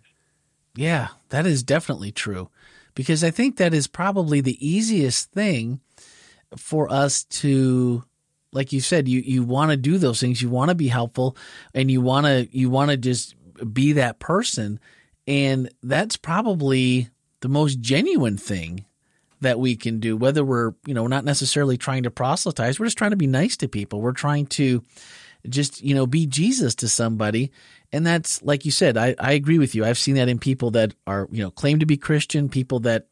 Yeah, 0.75 1.09
that 1.31 1.47
is 1.47 1.63
definitely 1.63 2.13
true. 2.13 2.51
Because 2.95 3.23
I 3.23 3.31
think 3.31 3.57
that 3.57 3.75
is 3.75 3.87
probably 3.87 4.41
the 4.41 4.67
easiest 4.67 5.31
thing 5.33 5.81
for 6.57 6.91
us 6.91 7.25
to 7.25 8.05
like 8.53 8.73
you 8.73 8.81
said, 8.81 9.09
you 9.09 9.21
you 9.21 9.43
want 9.43 9.71
to 9.71 9.77
do 9.77 9.99
those 9.99 10.21
things. 10.21 10.41
You 10.41 10.49
want 10.49 10.71
to 10.71 10.75
be 10.75 10.89
helpful, 10.89 11.37
and 11.75 11.91
you 11.91 12.01
want 12.01 12.27
to 12.27 12.49
you 12.51 12.71
want 12.71 12.91
to 12.91 12.97
just 12.97 13.35
be 13.73 13.93
that 13.95 14.19
person, 14.19 14.81
and 15.27 15.71
that's 15.83 16.17
probably 16.17 17.09
the 17.41 17.49
most 17.49 17.81
genuine 17.81 18.37
thing 18.37 18.85
that 19.41 19.59
we 19.61 19.77
can 19.77 20.01
do. 20.01 20.17
Whether 20.17 20.45
we're 20.45 20.73
you 20.87 20.95
know 20.95 21.07
not 21.07 21.25
necessarily 21.25 21.77
trying 21.77 22.03
to 22.05 22.11
proselytize, 22.11 22.79
we're 22.79 22.87
just 22.87 22.99
trying 22.99 23.13
to 23.13 23.17
be 23.17 23.27
nice 23.27 23.57
to 23.59 23.69
people. 23.69 24.01
We're 24.01 24.13
trying 24.13 24.47
to 24.47 24.83
just 25.49 25.83
you 25.83 25.95
know 25.95 26.07
be 26.07 26.27
Jesus 26.27 26.75
to 26.77 26.89
somebody, 26.89 27.51
and 27.93 28.07
that's 28.07 28.43
like 28.43 28.65
you 28.65 28.71
said. 28.71 28.97
I 28.97 29.15
I 29.19 29.33
agree 29.33 29.59
with 29.59 29.75
you. 29.75 29.85
I've 29.85 29.99
seen 29.99 30.17
that 30.17 30.29
in 30.29 30.39
people 30.39 30.71
that 30.73 30.95
are 31.07 31.29
you 31.31 31.43
know 31.43 31.51
claim 31.51 31.79
to 31.79 31.87
be 31.87 31.97
Christian, 31.97 32.49
people 32.49 32.81
that 32.81 33.07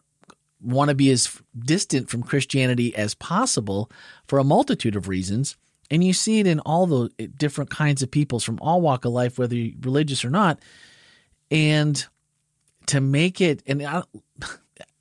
want 0.61 0.89
to 0.89 0.95
be 0.95 1.11
as 1.11 1.41
distant 1.59 2.11
from 2.11 2.23
Christianity 2.23 2.95
as 2.97 3.15
possible 3.15 3.91
for 4.27 4.39
a 4.39 4.45
multitude 4.45 4.97
of 4.97 5.09
reasons. 5.09 5.57
And 5.91 6.03
you 6.03 6.13
see 6.13 6.41
it 6.41 6.47
in 6.47 6.61
all 6.61 6.87
the 6.87 7.11
eh, 7.19 7.29
different 7.37 7.71
kinds 7.71 8.03
of 8.03 8.11
peoples 8.11 8.43
from 8.43 8.59
all 8.61 8.81
walk 8.81 9.05
of 9.05 9.13
life, 9.13 9.39
whether 9.39 9.57
religious 9.81 10.25
or 10.25 10.31
not. 10.31 10.59
And 11.51 12.05
to 12.87 13.01
make 13.01 13.41
it, 13.41 13.63
and 13.67 13.83
I, 13.83 14.03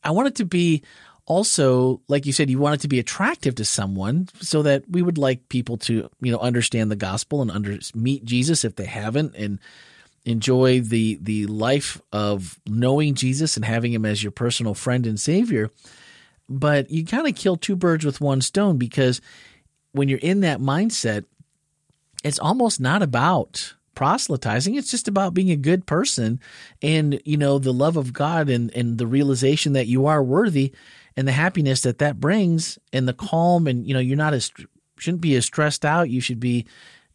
I 0.04 0.12
want 0.12 0.28
it 0.30 0.36
to 0.36 0.46
be 0.46 0.84
also, 1.26 2.02
like 2.08 2.26
you 2.26 2.34
said, 2.34 2.50
you 2.50 2.60
want 2.60 2.76
it 2.76 2.82
to 2.82 2.88
be 2.88 3.00
attractive 3.00 3.56
to 3.56 3.66
someone 3.66 4.30
so 4.42 4.62
that 4.62 4.84
we 4.90 5.02
would 5.02 5.18
like 5.18 5.50
people 5.50 5.78
to, 5.78 6.10
you 6.22 6.32
know, 6.32 6.38
understand 6.38 6.92
the 6.92 6.96
gospel 6.96 7.42
and 7.42 7.50
under, 7.50 7.78
meet 7.96 8.26
Jesus 8.26 8.64
if 8.64 8.76
they 8.76 8.86
haven't 8.86 9.36
and 9.36 9.60
enjoy 10.24 10.82
the 10.82 11.20
the 11.22 11.46
life 11.46 12.02
of 12.12 12.60
knowing 12.68 13.14
Jesus 13.14 13.56
and 13.56 13.66
having 13.66 13.94
him 13.94 14.06
as 14.06 14.24
your 14.24 14.32
personal 14.32 14.74
friend 14.74 15.06
and 15.06 15.20
savior. 15.20 15.70
But 16.50 16.92
you 16.92 17.06
kind 17.06 17.28
of 17.28 17.36
kill 17.36 17.58
two 17.58 17.76
birds 17.76 18.06
with 18.06 18.22
one 18.22 18.42
stone 18.42 18.78
because 18.78 19.22
when 19.92 20.10
you're 20.10 20.20
in 20.20 20.42
that 20.42 20.60
mindset, 20.60 21.26
it's 22.24 22.40
almost 22.40 22.80
not 22.80 23.02
about 23.02 23.75
proselytizing. 23.96 24.76
It's 24.76 24.92
just 24.92 25.08
about 25.08 25.34
being 25.34 25.52
a 25.52 25.56
good 25.56 25.86
person 25.86 26.40
and, 26.82 27.22
you 27.26 27.38
know, 27.38 27.58
the 27.58 27.74
love 27.74 27.98
of 27.98 28.14
God 28.14 28.50
and, 28.50 28.72
and 28.76 28.98
the 28.98 29.08
realization 29.08 29.74
that 29.74 29.88
you 29.88 30.06
are 30.06 30.24
worthy 30.24 30.74
and 31.18 31.28
the 31.28 31.32
happiness 31.32 31.82
that 31.82 32.00
that 32.00 32.20
brings 32.20 32.78
and 32.94 33.08
the 33.08 33.14
calm 33.14 33.68
and, 33.68 33.88
you 33.88 33.94
know, 33.94 34.00
you're 34.00 34.18
not 34.18 34.34
as, 34.34 34.52
shouldn't 34.98 35.22
be 35.22 35.36
as 35.36 35.46
stressed 35.46 35.86
out. 35.86 36.10
You 36.10 36.22
should 36.22 36.40
be, 36.40 36.66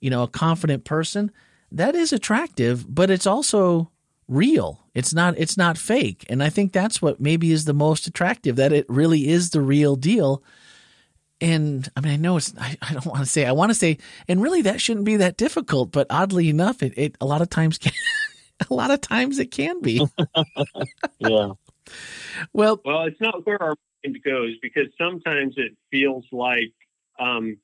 you 0.00 0.10
know, 0.10 0.22
a 0.22 0.28
confident 0.28 0.84
person 0.84 1.30
that 1.72 1.94
is 1.94 2.12
attractive, 2.12 2.92
but 2.92 3.10
it's 3.10 3.26
also 3.26 3.90
real. 4.28 4.80
It's 4.94 5.14
not 5.14 5.38
it's 5.38 5.56
not 5.56 5.78
fake. 5.78 6.24
And 6.28 6.42
I 6.42 6.48
think 6.48 6.72
that's 6.72 7.00
what 7.00 7.20
maybe 7.20 7.52
is 7.52 7.64
the 7.64 7.74
most 7.74 8.06
attractive 8.06 8.56
that 8.56 8.72
it 8.72 8.86
really 8.88 9.28
is 9.28 9.50
the 9.50 9.60
real 9.60 9.96
deal. 9.96 10.42
And 11.40 11.88
I 11.96 12.00
mean 12.00 12.12
I 12.12 12.16
know 12.16 12.36
it's 12.36 12.54
I, 12.58 12.76
I 12.82 12.92
don't 12.92 13.06
want 13.06 13.20
to 13.20 13.26
say 13.26 13.46
I 13.46 13.52
want 13.52 13.70
to 13.70 13.74
say 13.74 13.98
and 14.28 14.42
really 14.42 14.62
that 14.62 14.80
shouldn't 14.80 15.06
be 15.06 15.16
that 15.16 15.36
difficult, 15.36 15.92
but 15.92 16.06
oddly 16.10 16.48
enough 16.48 16.82
it, 16.82 16.94
it 16.96 17.16
a 17.20 17.26
lot 17.26 17.42
of 17.42 17.50
times 17.50 17.78
can 17.78 17.92
a 18.70 18.74
lot 18.74 18.90
of 18.90 19.00
times 19.00 19.38
it 19.38 19.50
can 19.50 19.80
be. 19.80 20.06
yeah. 21.18 21.52
Well, 22.52 22.80
well, 22.84 23.02
it's 23.04 23.20
not 23.20 23.46
where 23.46 23.60
our 23.62 23.76
mind 24.04 24.18
goes 24.24 24.56
because 24.62 24.86
sometimes 24.98 25.54
it 25.56 25.76
feels 25.90 26.24
like 26.30 26.72
um, 27.18 27.58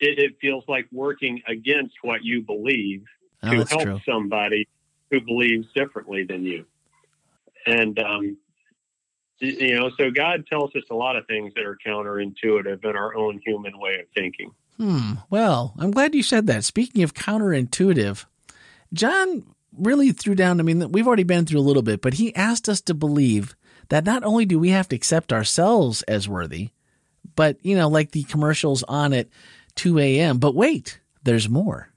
it, 0.00 0.18
it 0.18 0.36
feels 0.40 0.64
like 0.68 0.86
working 0.92 1.42
against 1.46 1.94
what 2.02 2.22
you 2.22 2.42
believe 2.42 3.04
oh, 3.42 3.50
to 3.50 3.64
help 3.64 3.82
true. 3.82 4.00
somebody 4.06 4.68
who 5.10 5.20
believes 5.20 5.66
differently 5.74 6.24
than 6.24 6.44
you. 6.44 6.64
And, 7.66 7.98
um, 7.98 8.36
you 9.40 9.74
know, 9.74 9.90
so 9.98 10.10
God 10.10 10.46
tells 10.46 10.74
us 10.74 10.84
a 10.90 10.94
lot 10.94 11.16
of 11.16 11.26
things 11.26 11.52
that 11.54 11.64
are 11.64 11.78
counterintuitive 11.86 12.84
in 12.84 12.96
our 12.96 13.14
own 13.16 13.40
human 13.44 13.78
way 13.78 14.00
of 14.00 14.06
thinking. 14.14 14.52
Hmm. 14.76 15.14
Well, 15.30 15.74
I'm 15.78 15.90
glad 15.90 16.14
you 16.14 16.22
said 16.22 16.46
that. 16.46 16.64
Speaking 16.64 17.02
of 17.02 17.14
counterintuitive, 17.14 18.24
John 18.92 19.44
really 19.76 20.12
threw 20.12 20.34
down. 20.34 20.60
I 20.60 20.62
mean, 20.62 20.90
we've 20.92 21.06
already 21.06 21.24
been 21.24 21.46
through 21.46 21.60
a 21.60 21.62
little 21.62 21.82
bit, 21.82 22.00
but 22.00 22.14
he 22.14 22.34
asked 22.34 22.68
us 22.68 22.80
to 22.82 22.94
believe 22.94 23.56
that 23.88 24.04
not 24.04 24.24
only 24.24 24.44
do 24.44 24.58
we 24.58 24.70
have 24.70 24.88
to 24.88 24.96
accept 24.96 25.32
ourselves 25.32 26.02
as 26.02 26.28
worthy, 26.28 26.70
but, 27.36 27.58
you 27.62 27.76
know, 27.76 27.88
like 27.88 28.12
the 28.12 28.24
commercials 28.24 28.82
on 28.84 29.12
it, 29.12 29.30
2 29.76 29.98
a.m. 29.98 30.38
But 30.38 30.54
wait, 30.54 31.00
there's 31.22 31.48
more. 31.48 31.90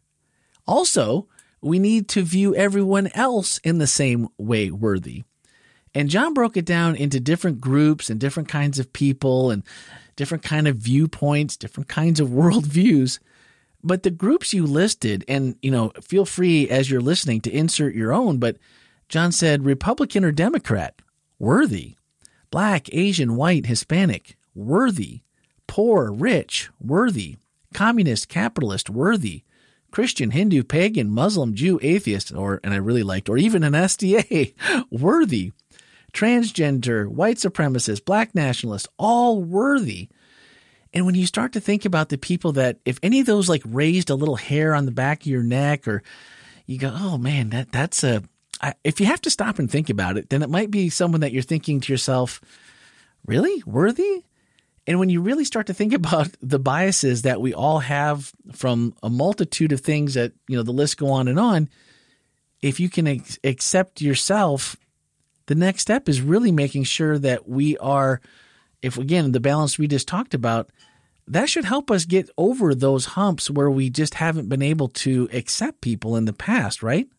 Also, 0.68 1.28
we 1.62 1.80
need 1.80 2.08
to 2.10 2.22
view 2.22 2.56
everyone 2.56 3.10
else 3.14 3.58
in 3.60 3.78
the 3.78 3.88
same 3.88 4.28
way 4.38 4.72
worthy. 4.72 5.24
And 5.94 6.10
John 6.10 6.34
broke 6.34 6.56
it 6.56 6.66
down 6.66 6.96
into 6.96 7.20
different 7.20 7.60
groups 7.60 8.10
and 8.10 8.20
different 8.20 8.50
kinds 8.50 8.80
of 8.80 8.94
people 8.94 9.52
and 9.52 9.64
different 10.16 10.44
kind 10.44 10.68
of 10.68 10.78
viewpoints, 10.78 11.58
different 11.58 11.90
kinds 11.90 12.20
of 12.20 12.30
worldviews. 12.30 13.20
But 13.84 14.04
the 14.04 14.12
groups 14.12 14.54
you 14.54 14.66
listed, 14.66 15.26
and 15.28 15.56
you 15.62 15.72
know, 15.72 15.92
feel 16.02 16.26
free 16.26 16.70
as 16.70 16.90
you're 16.90 17.02
listening 17.02 17.42
to 17.42 17.52
insert 17.52 17.96
your 17.96 18.14
own, 18.14 18.38
but 18.38 18.58
John 19.10 19.32
said 19.32 19.66
Republican 19.66 20.24
or 20.24 20.32
Democrat, 20.32 21.02
worthy. 21.40 21.96
Black, 22.52 22.94
Asian, 22.94 23.36
white, 23.36 23.66
Hispanic, 23.66 24.38
worthy. 24.54 25.22
Poor, 25.68 26.12
rich, 26.12 26.70
worthy 26.80 27.38
communist, 27.74 28.30
capitalist, 28.30 28.90
worthy, 28.90 29.44
Christian, 29.92 30.32
Hindu, 30.32 30.64
pagan, 30.64 31.10
Muslim, 31.10 31.54
Jew, 31.54 31.80
atheist, 31.82 32.34
or, 32.34 32.60
and 32.64 32.74
I 32.74 32.78
really 32.78 33.04
liked, 33.04 33.30
or 33.30 33.38
even 33.38 33.64
an 33.64 33.74
SDA, 33.74 34.54
worthy, 34.92 35.52
transgender, 36.14 37.08
white 37.08 37.38
supremacist, 37.38 38.06
black 38.06 38.36
nationalist, 38.36 38.88
all 38.98 39.42
worthy. 39.42 40.10
And 40.94 41.06
when 41.06 41.16
you 41.16 41.26
start 41.26 41.54
to 41.54 41.62
think 41.62 41.86
about 41.86 42.10
the 42.10 42.18
people 42.18 42.52
that, 42.54 42.80
if 42.86 43.00
any 43.02 43.20
of 43.20 43.26
those 43.26 43.48
like 43.48 43.64
raised 43.66 44.10
a 44.10 44.16
little 44.16 44.36
hair 44.36 44.76
on 44.76 44.86
the 44.86 44.92
back 44.92 45.22
of 45.22 45.28
your 45.28 45.44
neck, 45.44 45.88
or 45.88 46.04
you 46.66 46.78
go, 46.78 46.94
oh 46.94 47.18
man, 47.18 47.50
that 47.52 47.72
that's 47.72 48.04
a, 48.04 48.24
I, 48.62 48.74
if 48.84 49.00
you 49.00 49.06
have 49.06 49.22
to 49.22 49.30
stop 49.30 49.60
and 49.60 49.72
think 49.72 49.90
about 49.90 50.18
it, 50.18 50.30
then 50.30 50.44
it 50.44 50.50
might 50.50 50.70
be 50.70 50.90
someone 50.90 51.22
that 51.22 51.32
you're 51.32 51.44
thinking 51.44 51.80
to 51.82 51.94
yourself, 51.94 52.42
really 53.26 53.64
worthy? 53.66 54.24
And 54.88 55.00
when 55.00 55.10
you 55.10 55.22
really 55.22 55.46
start 55.46 55.68
to 55.68 55.74
think 55.74 55.94
about 55.94 56.30
the 56.42 56.60
biases 56.60 57.24
that 57.24 57.42
we 57.42 57.54
all 57.54 57.80
have 57.80 58.32
from 58.54 58.94
a 59.02 59.10
multitude 59.10 59.72
of 59.72 59.82
things 59.82 60.16
that, 60.16 60.34
you 60.48 60.58
know, 60.58 60.64
the 60.64 60.72
list 60.72 60.98
go 60.98 61.10
on 61.10 61.28
and 61.28 61.40
on, 61.40 61.70
if 62.62 62.80
you 62.80 62.90
can 62.90 63.08
ex- 63.08 63.40
accept 63.44 64.02
yourself, 64.02 64.76
the 65.52 65.56
next 65.56 65.82
step 65.82 66.08
is 66.08 66.22
really 66.22 66.54
making 66.54 66.86
sure 66.86 67.20
that 67.20 67.46
we 67.46 67.76
are, 67.80 68.22
if 68.82 68.98
again, 68.98 69.34
the 69.34 69.42
balance 69.42 69.78
we 69.78 69.86
just 69.86 70.08
talked 70.08 70.34
about, 70.34 70.70
that 71.28 71.50
should 71.50 71.66
help 71.66 71.92
us 71.92 72.06
get 72.06 72.30
over 72.38 72.74
those 72.74 73.04
humps 73.04 73.50
where 73.50 73.70
we 73.70 73.90
just 73.90 74.14
haven't 74.14 74.48
been 74.48 74.62
able 74.62 74.88
to 74.88 75.28
accept 75.34 75.82
people 75.82 76.16
in 76.16 76.24
the 76.24 76.32
past, 76.32 76.82
right? 76.82 77.10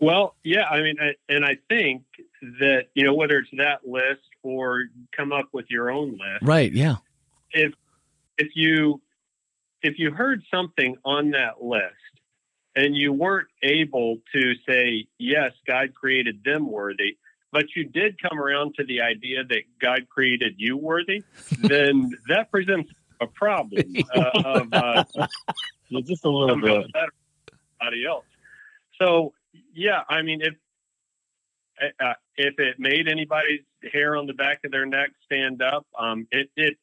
Well, 0.00 0.36
yeah, 0.44 0.66
I 0.66 0.82
mean, 0.82 0.98
I, 1.00 1.14
and 1.28 1.44
I 1.44 1.58
think 1.68 2.04
that 2.60 2.84
you 2.94 3.02
know 3.02 3.14
whether 3.14 3.38
it's 3.38 3.50
that 3.58 3.80
list 3.84 4.20
or 4.44 4.84
come 5.16 5.32
up 5.32 5.48
with 5.50 5.66
your 5.68 5.90
own 5.90 6.12
list. 6.12 6.42
Right. 6.42 6.70
Yeah. 6.70 6.98
If 7.50 7.72
if 8.38 8.54
you 8.54 9.00
if 9.82 9.98
you 9.98 10.12
heard 10.12 10.44
something 10.48 10.96
on 11.04 11.32
that 11.32 11.60
list 11.60 11.94
and 12.76 12.94
you 12.94 13.12
weren't 13.12 13.48
able 13.62 14.18
to 14.34 14.52
say 14.68 15.06
yes, 15.18 15.52
God 15.66 15.94
created 15.94 16.44
them 16.44 16.70
worthy, 16.70 17.16
but 17.50 17.64
you 17.74 17.84
did 17.84 18.20
come 18.20 18.38
around 18.38 18.74
to 18.76 18.84
the 18.84 19.00
idea 19.00 19.42
that 19.44 19.62
God 19.80 20.08
created 20.08 20.54
you 20.58 20.76
worthy, 20.76 21.24
then 21.62 22.12
that 22.28 22.50
presents 22.50 22.90
a 23.20 23.26
problem 23.26 23.82
uh, 24.14 24.30
of 24.44 24.68
uh, 24.72 25.04
just 26.02 26.24
a 26.24 26.30
little 26.30 26.60
bit. 26.60 26.86
Somebody 27.80 28.06
else. 28.06 28.24
So 29.00 29.32
yeah, 29.74 30.02
I 30.08 30.22
mean, 30.22 30.42
if 30.42 30.54
uh, 32.00 32.14
if 32.36 32.58
it 32.58 32.78
made 32.78 33.08
anybody's 33.08 33.60
hair 33.92 34.16
on 34.16 34.26
the 34.26 34.32
back 34.34 34.60
of 34.64 34.70
their 34.70 34.86
neck 34.86 35.10
stand 35.24 35.62
up, 35.62 35.86
um, 35.98 36.26
it 36.30 36.50
it 36.56 36.76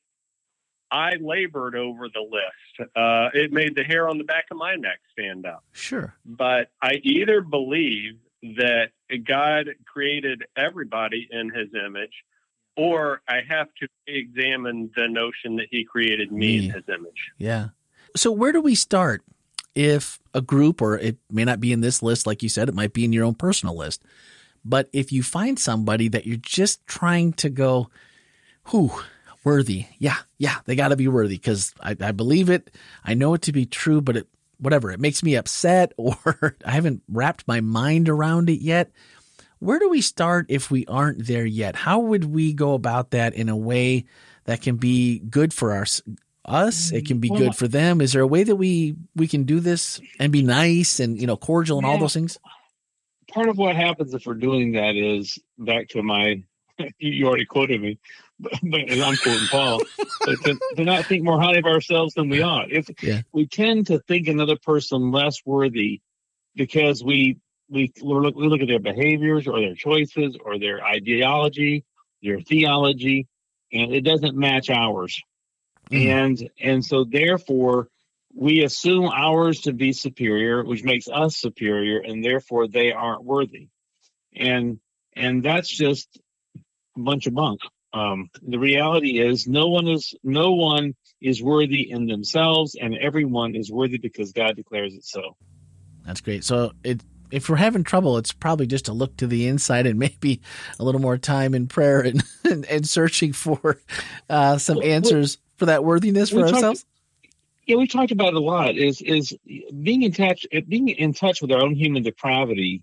I 0.94 1.16
labored 1.20 1.76
over 1.76 2.08
the 2.08 2.22
list. 2.22 2.92
Uh, 2.96 3.30
it 3.34 3.52
made 3.52 3.76
the 3.76 3.84
hair 3.84 4.08
on 4.08 4.18
the 4.20 4.24
back 4.24 4.46
of 4.52 4.58
my 4.58 4.76
neck 4.76 5.00
stand 5.12 5.46
up. 5.46 5.64
Sure. 5.72 6.16
But 6.24 6.70
I 6.82 7.00
either 7.04 7.42
believe 7.42 8.20
that 8.58 8.92
God 9.26 9.70
created 9.86 10.44
everybody 10.56 11.28
in 11.32 11.50
His 11.50 11.70
image, 11.74 12.14
or 12.78 13.22
I 13.28 13.40
have 13.50 13.68
to 13.80 13.88
examine 14.08 14.92
the 14.96 15.08
notion 15.08 15.56
that 15.58 15.68
He 15.72 15.84
created 15.84 16.32
me, 16.32 16.60
me. 16.60 16.66
in 16.66 16.72
His 16.72 16.84
image. 16.88 17.32
Yeah. 17.38 17.70
So 18.16 18.32
where 18.32 18.52
do 18.52 18.62
we 18.62 18.76
start? 18.76 19.24
if 19.76 20.20
a 20.36 20.42
group, 20.42 20.82
or 20.82 20.98
it 20.98 21.18
may 21.32 21.44
not 21.44 21.60
be 21.60 21.72
in 21.72 21.82
this 21.82 22.04
list, 22.04 22.28
like 22.28 22.44
you 22.44 22.50
said, 22.50 22.70
it 22.70 22.76
might 22.76 22.94
be 22.94 23.04
in 23.06 23.14
your 23.14 23.26
own 23.26 23.34
personal 23.34 23.76
list. 23.76 24.04
But 24.64 24.90
if 24.94 25.12
you 25.12 25.24
find 25.24 25.58
somebody 25.58 26.08
that 26.10 26.26
you're 26.26 26.38
just 26.38 26.86
trying 26.86 27.34
to 27.34 27.50
go, 27.50 27.90
who 28.66 28.92
worthy, 29.44 29.86
yeah, 30.00 30.18
yeah, 30.38 30.58
they 30.66 30.76
got 30.76 30.90
to 30.90 30.96
be 30.96 31.08
worthy 31.08 31.36
because 31.36 31.74
I, 31.82 31.96
I 32.00 32.12
believe 32.12 32.50
it, 32.50 32.72
I 33.04 33.14
know 33.14 33.34
it 33.34 33.42
to 33.44 33.52
be 33.52 33.66
true, 33.66 34.02
but 34.02 34.18
it 34.18 34.28
whatever 34.60 34.92
it 34.92 35.00
makes 35.00 35.24
me 35.24 35.36
upset 35.36 35.94
or 35.98 36.56
I 36.66 36.72
haven't 36.72 37.04
wrapped 37.08 37.48
my 37.48 37.62
mind 37.62 38.10
around 38.10 38.50
it 38.50 38.62
yet. 38.62 38.92
Where 39.60 39.80
do 39.80 39.90
we 39.90 40.02
start 40.02 40.48
if 40.50 40.70
we 40.70 40.86
aren't 40.88 41.26
there 41.26 41.46
yet? 41.46 41.76
How 41.76 42.00
would 42.00 42.26
we 42.26 42.54
go 42.54 42.74
about 42.74 43.12
that 43.12 43.34
in 43.34 43.48
a 43.48 43.56
way 43.56 44.06
that 44.44 44.62
can 44.62 44.76
be 44.76 45.20
good 45.20 45.54
for 45.54 45.72
our 45.72 45.86
us? 46.46 46.92
It 46.92 47.06
can 47.06 47.20
be 47.20 47.30
good 47.30 47.56
for 47.56 47.70
them. 47.70 48.02
Is 48.02 48.12
there 48.12 48.22
a 48.22 48.28
way 48.28 48.44
that 48.44 48.58
we 48.58 48.96
we 49.16 49.28
can 49.28 49.44
do 49.44 49.62
this 49.62 50.02
and 50.20 50.34
be 50.34 50.44
nice 50.44 51.00
and 51.00 51.20
you 51.20 51.28
know 51.28 51.38
cordial 51.38 51.78
and 51.78 51.86
all 51.86 51.98
those 51.98 52.14
things? 52.14 52.38
Part 53.32 53.48
of 53.48 53.58
what 53.58 53.76
happens 53.76 54.14
if 54.14 54.26
we're 54.26 54.34
doing 54.34 54.74
that 54.74 54.96
is 54.96 55.40
back 55.58 55.88
to 55.90 56.04
my 56.04 56.44
you 56.98 57.28
already 57.28 57.46
quoted 57.46 57.82
me 57.82 58.00
but, 58.40 58.54
but 58.64 58.82
i'm 59.02 59.18
quoting 59.18 59.48
paul 59.48 59.80
but 60.26 60.42
to, 60.42 60.60
to 60.76 60.84
not 60.84 61.08
think 61.08 61.24
more 61.24 61.40
highly 61.40 61.60
of 61.60 61.66
ourselves 61.66 62.14
than 62.14 62.30
we 62.30 62.42
ought 62.42 62.72
if 62.72 62.88
Yeah. 63.02 63.22
we 63.32 63.48
tend 63.48 63.88
to 63.88 64.00
think 64.00 64.28
another 64.28 64.58
person 64.58 65.12
less 65.12 65.38
worthy 65.46 66.02
because 66.56 67.04
we 67.04 67.38
we 67.70 67.92
look, 68.02 68.36
we 68.36 68.48
look 68.48 68.62
at 68.62 68.68
their 68.68 68.80
behaviors 68.80 69.48
or 69.48 69.60
their 69.60 69.76
choices 69.76 70.38
or 70.44 70.60
their 70.60 70.84
ideology 70.84 71.86
their 72.22 72.40
theology 72.40 73.28
and 73.72 73.94
it 73.94 74.02
doesn't 74.02 74.36
match 74.36 74.70
ours 74.70 75.22
Mhm. 75.92 76.08
and 76.08 76.50
and 76.60 76.86
so 76.86 77.04
therefore 77.04 77.88
we 78.36 78.64
assume 78.64 79.06
ours 79.06 79.62
to 79.62 79.74
be 79.74 79.94
superior 79.94 80.64
which 80.64 80.84
makes 80.84 81.08
us 81.08 81.38
superior 81.38 82.00
and 82.00 82.24
therefore 82.24 82.68
they 82.68 82.92
aren't 82.92 83.24
worthy 83.24 83.68
and 84.36 84.80
and 85.16 85.44
that's 85.44 85.70
just 85.70 86.20
bunch 86.98 87.28
of 87.28 87.34
bunk 87.34 87.60
um, 87.94 88.30
the 88.42 88.58
reality 88.58 89.20
is 89.20 89.48
no 89.48 89.68
one 89.70 89.88
is 89.88 90.14
no 90.24 90.54
one 90.54 90.96
is 91.22 91.42
worthy 91.44 91.90
in 91.92 92.08
themselves 92.08 92.76
and 92.80 92.96
everyone 92.98 93.56
is 93.56 93.72
worthy 93.72 93.98
because 93.98 94.32
god 94.32 94.56
declares 94.56 94.94
it 94.94 95.04
so 95.06 95.36
That's 96.06 96.22
great. 96.22 96.44
So 96.44 96.72
it, 96.84 97.02
if 97.32 97.50
we're 97.50 97.56
having 97.56 97.84
trouble, 97.84 98.18
it's 98.18 98.32
probably 98.34 98.68
just 98.68 98.86
to 98.86 98.94
look 98.94 99.16
to 99.18 99.26
the 99.28 99.48
inside 99.48 99.88
and 99.88 99.98
maybe 99.98 100.42
a 100.80 100.84
little 100.84 101.00
more 101.02 101.18
time 101.18 101.56
in 101.56 101.68
prayer 101.68 102.02
and 102.02 102.22
and, 102.44 102.66
and 102.66 102.88
searching 102.88 103.32
for 103.34 103.80
uh, 104.30 104.58
some 104.58 104.78
Well, 104.78 104.86
answers 104.88 105.38
for 105.58 105.66
that 105.68 105.84
worthiness 105.84 106.30
for 106.30 106.38
we 106.38 106.42
talked- 106.44 106.54
ourselves. 106.56 106.86
yeah 107.68 107.78
we 107.78 107.88
talked 107.88 108.12
about 108.12 108.30
it 108.30 108.34
a 108.36 108.40
lot 108.40 108.76
is 108.76 109.02
is 109.02 109.34
being 109.82 110.04
in 110.04 110.12
touch 110.12 110.46
being 110.68 110.90
in 110.90 111.14
touch 111.14 111.42
with 111.42 111.52
our 111.52 111.62
own 111.62 111.74
human 111.76 112.04
depravity 112.04 112.82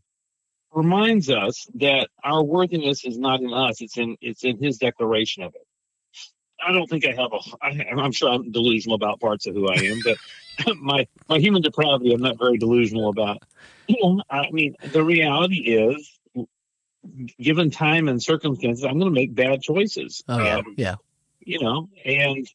reminds 0.73 1.31
us 1.31 1.67
that 1.75 2.09
our 2.25 2.43
worthiness 2.43 3.05
is 3.05 3.19
not 3.19 3.41
in 3.41 3.53
us 3.53 3.81
it's 3.81 3.97
in 3.99 4.17
it's 4.21 4.45
in 4.45 4.57
his 4.63 4.79
declaration 4.79 5.43
of 5.43 5.55
it 5.55 5.67
i 6.67 6.73
don't 6.73 6.89
think 6.89 7.05
i 7.05 7.11
have 7.11 7.33
a 7.33 7.39
I, 7.63 7.87
i'm 8.01 8.13
sure 8.13 8.31
i'm 8.31 8.51
delusional 8.53 8.95
about 8.95 9.21
parts 9.21 9.47
of 9.47 9.55
who 9.55 9.69
i 9.69 9.77
am 9.77 9.99
but 10.05 10.77
my 10.81 11.07
my 11.29 11.39
human 11.39 11.63
depravity 11.63 12.13
i'm 12.13 12.21
not 12.21 12.39
very 12.39 12.57
delusional 12.59 13.09
about 13.11 13.39
you 13.87 13.97
know 14.03 14.23
i 14.31 14.51
mean 14.51 14.75
the 14.93 15.03
reality 15.03 15.57
is 15.57 16.19
given 17.39 17.71
time 17.71 18.09
and 18.09 18.23
circumstances 18.23 18.85
i'm 18.85 18.99
going 18.99 19.13
to 19.13 19.21
make 19.21 19.35
bad 19.35 19.61
choices 19.63 20.23
Oh 20.29 20.39
yeah, 20.39 20.57
Um, 20.59 20.75
yeah. 20.77 20.95
you 21.41 21.61
know, 21.61 21.89
and 22.05 22.47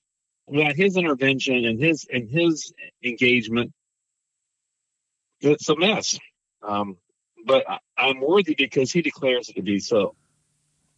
without 0.47 0.75
his 0.75 0.95
intervention 0.95 1.65
and 1.65 1.79
his 1.81 2.05
and 2.13 2.29
his 2.29 2.71
engagement, 3.03 3.73
it's 5.41 5.67
a 5.69 5.75
mess. 5.75 6.17
Um, 6.61 6.97
but 7.45 7.63
I'm 7.97 8.19
worthy 8.19 8.55
because 8.55 8.91
he 8.91 9.01
declares 9.01 9.49
it 9.49 9.55
to 9.55 9.61
be 9.61 9.79
so. 9.79 10.15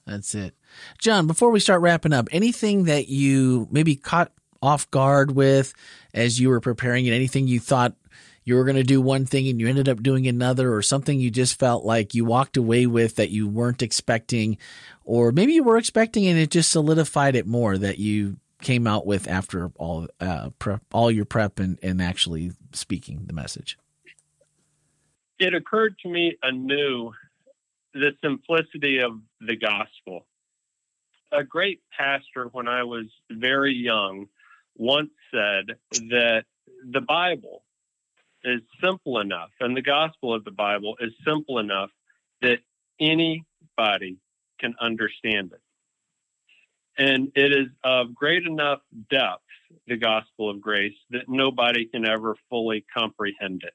That's 0.06 0.34
it. 0.36 0.56
John, 1.00 1.28
before 1.28 1.52
we 1.52 1.60
start 1.60 1.82
wrapping 1.82 2.14
up, 2.14 2.30
anything 2.32 2.86
that 2.86 3.10
you 3.10 3.68
maybe 3.70 3.96
caught 3.96 4.32
off 4.62 4.90
guard 4.90 5.32
with 5.32 5.74
as 6.14 6.40
you 6.40 6.50
were 6.50 6.62
preparing 6.62 7.06
it, 7.06 7.12
anything 7.12 7.48
you 7.48 7.60
thought 7.60 7.96
you 8.44 8.56
were 8.56 8.64
going 8.64 8.78
to 8.78 8.84
do 8.84 9.02
one 9.02 9.26
thing 9.26 9.50
and 9.50 9.60
you 9.60 9.68
ended 9.68 9.90
up 9.90 10.02
doing 10.02 10.26
another, 10.26 10.74
or 10.74 10.82
something 10.82 11.20
you 11.20 11.30
just 11.30 11.60
felt 11.60 11.84
like 11.84 12.16
you 12.16 12.24
walked 12.24 12.56
away 12.56 12.88
with 12.88 13.18
that 13.18 13.30
you 13.30 13.46
weren't 13.46 13.82
expecting, 13.82 14.58
or 15.04 15.34
maybe 15.34 15.52
you 15.52 15.64
were 15.64 15.78
expecting 15.78 16.26
and 16.26 16.40
it 16.40 16.50
just 16.50 16.72
solidified 16.72 17.36
it 17.36 17.46
more 17.46 17.78
that 17.78 18.00
you 18.00 18.38
came 18.62 18.88
out 18.88 19.06
with 19.06 19.28
after 19.28 19.70
all 19.76 20.08
uh, 20.22 20.50
prep, 20.60 20.82
all 20.94 21.12
your 21.12 21.26
prep 21.26 21.60
and, 21.60 21.78
and 21.84 22.02
actually 22.02 22.54
speaking 22.72 23.26
the 23.26 23.34
message. 23.34 23.78
It 25.40 25.54
occurred 25.54 25.98
to 26.00 26.10
me 26.10 26.38
anew 26.42 27.12
the 27.94 28.12
simplicity 28.24 29.00
of 29.00 29.20
the 29.42 29.56
gospel. 29.56 30.26
A 31.32 31.44
great 31.44 31.82
pastor, 31.98 32.50
when 32.52 32.68
I 32.68 32.84
was 32.84 33.06
very 33.30 33.74
young, 33.74 34.28
once 34.76 35.12
said 35.32 35.78
that 36.10 36.46
the 36.90 37.02
Bible 37.02 37.64
is 38.44 38.62
simple 38.82 39.20
enough, 39.20 39.50
and 39.60 39.76
the 39.76 39.82
gospel 39.82 40.34
of 40.34 40.46
the 40.46 40.52
Bible 40.52 40.96
is 41.00 41.12
simple 41.26 41.60
enough 41.60 41.90
that 42.42 42.60
anybody 43.00 44.18
can 44.60 44.76
understand 44.80 45.52
it. 45.52 45.62
And 46.98 47.32
it 47.36 47.52
is 47.52 47.68
of 47.84 48.16
great 48.16 48.46
enough 48.46 48.80
depth, 49.10 49.44
the 49.86 49.98
gospel 49.98 50.50
of 50.50 50.62
grace, 50.62 50.96
that 51.12 51.28
nobody 51.28 51.86
can 51.86 52.06
ever 52.06 52.36
fully 52.50 52.86
comprehend 52.96 53.64
it. 53.64 53.74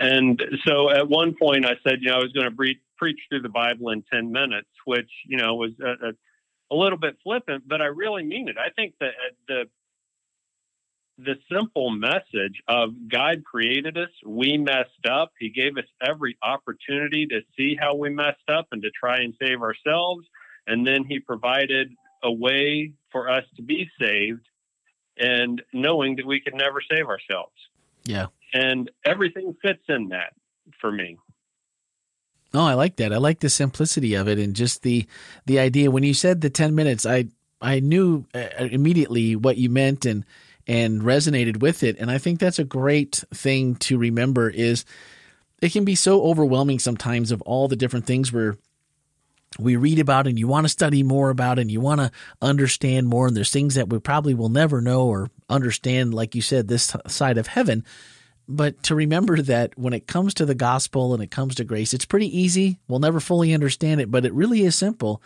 And 0.00 0.42
so 0.66 0.90
at 0.90 1.08
one 1.08 1.34
point 1.40 1.66
I 1.66 1.74
said, 1.86 1.98
you 2.00 2.10
know, 2.10 2.16
I 2.16 2.22
was 2.22 2.32
going 2.32 2.46
to 2.46 2.50
bre- 2.50 2.80
preach 2.96 3.20
through 3.28 3.42
the 3.42 3.48
Bible 3.48 3.90
in 3.90 4.02
10 4.12 4.32
minutes, 4.32 4.68
which, 4.84 5.10
you 5.26 5.36
know, 5.36 5.54
was 5.54 5.70
a, 5.80 6.08
a, 6.08 6.12
a 6.70 6.76
little 6.76 6.98
bit 6.98 7.16
flippant, 7.22 7.64
but 7.66 7.80
I 7.80 7.86
really 7.86 8.24
mean 8.24 8.48
it. 8.48 8.56
I 8.58 8.70
think 8.70 8.94
that 9.00 9.08
uh, 9.08 9.34
the, 9.46 9.64
the 11.18 11.34
simple 11.52 11.90
message 11.90 12.62
of 12.68 12.90
God 13.08 13.42
created 13.44 13.96
us, 13.96 14.10
we 14.24 14.56
messed 14.56 15.06
up. 15.08 15.32
He 15.38 15.50
gave 15.50 15.76
us 15.76 15.84
every 16.00 16.36
opportunity 16.42 17.26
to 17.26 17.40
see 17.56 17.76
how 17.80 17.94
we 17.94 18.10
messed 18.10 18.48
up 18.48 18.68
and 18.72 18.82
to 18.82 18.90
try 18.90 19.18
and 19.18 19.34
save 19.40 19.62
ourselves. 19.62 20.26
And 20.66 20.86
then 20.86 21.04
he 21.04 21.18
provided 21.18 21.90
a 22.22 22.30
way 22.30 22.92
for 23.10 23.30
us 23.30 23.44
to 23.56 23.62
be 23.62 23.88
saved 24.00 24.46
and 25.16 25.62
knowing 25.72 26.16
that 26.16 26.26
we 26.26 26.40
could 26.40 26.54
never 26.54 26.80
save 26.80 27.06
ourselves 27.06 27.54
Yeah. 28.04 28.26
And 28.52 28.90
everything 29.04 29.54
fits 29.62 29.82
in 29.88 30.08
that 30.08 30.32
for 30.80 30.90
me. 30.90 31.18
Oh, 32.54 32.64
I 32.64 32.74
like 32.74 32.96
that. 32.96 33.12
I 33.12 33.18
like 33.18 33.40
the 33.40 33.50
simplicity 33.50 34.14
of 34.14 34.28
it 34.28 34.38
and 34.38 34.56
just 34.56 34.82
the 34.82 35.06
the 35.46 35.58
idea. 35.58 35.90
When 35.90 36.02
you 36.02 36.14
said 36.14 36.40
the 36.40 36.50
ten 36.50 36.74
minutes, 36.74 37.04
I 37.04 37.26
I 37.60 37.80
knew 37.80 38.24
uh, 38.34 38.48
immediately 38.58 39.36
what 39.36 39.58
you 39.58 39.68
meant 39.68 40.06
and 40.06 40.24
and 40.66 41.02
resonated 41.02 41.60
with 41.60 41.82
it. 41.82 41.96
And 41.98 42.10
I 42.10 42.18
think 42.18 42.38
that's 42.38 42.58
a 42.58 42.64
great 42.64 43.22
thing 43.34 43.76
to 43.76 43.98
remember. 43.98 44.48
Is 44.48 44.84
it 45.60 45.72
can 45.72 45.84
be 45.84 45.94
so 45.94 46.22
overwhelming 46.22 46.78
sometimes 46.78 47.32
of 47.32 47.42
all 47.42 47.68
the 47.68 47.76
different 47.76 48.06
things 48.06 48.32
we're 48.32 48.56
we 49.58 49.76
read 49.76 49.98
about 49.98 50.26
and 50.26 50.38
you 50.38 50.46
want 50.46 50.66
to 50.66 50.68
study 50.68 51.02
more 51.02 51.30
about 51.30 51.58
and 51.58 51.70
you 51.70 51.80
want 51.80 52.00
to 52.00 52.10
understand 52.42 53.08
more 53.08 53.26
and 53.26 53.36
there's 53.36 53.50
things 53.50 53.74
that 53.76 53.88
we 53.88 53.98
probably 53.98 54.34
will 54.34 54.50
never 54.50 54.82
know 54.82 55.06
or 55.06 55.30
understand 55.48 56.12
like 56.12 56.34
you 56.34 56.42
said 56.42 56.68
this 56.68 56.94
side 57.06 57.38
of 57.38 57.46
heaven 57.46 57.82
but 58.48 58.82
to 58.84 58.94
remember 58.94 59.42
that 59.42 59.78
when 59.78 59.92
it 59.92 60.06
comes 60.06 60.32
to 60.34 60.46
the 60.46 60.54
gospel 60.54 61.12
and 61.12 61.22
it 61.22 61.30
comes 61.30 61.54
to 61.56 61.64
grace, 61.64 61.92
it's 61.92 62.06
pretty 62.06 62.36
easy. 62.36 62.78
We'll 62.88 62.98
never 62.98 63.20
fully 63.20 63.52
understand 63.52 64.00
it, 64.00 64.10
but 64.10 64.24
it 64.24 64.32
really 64.32 64.62
is 64.62 64.74
simple. 64.74 65.22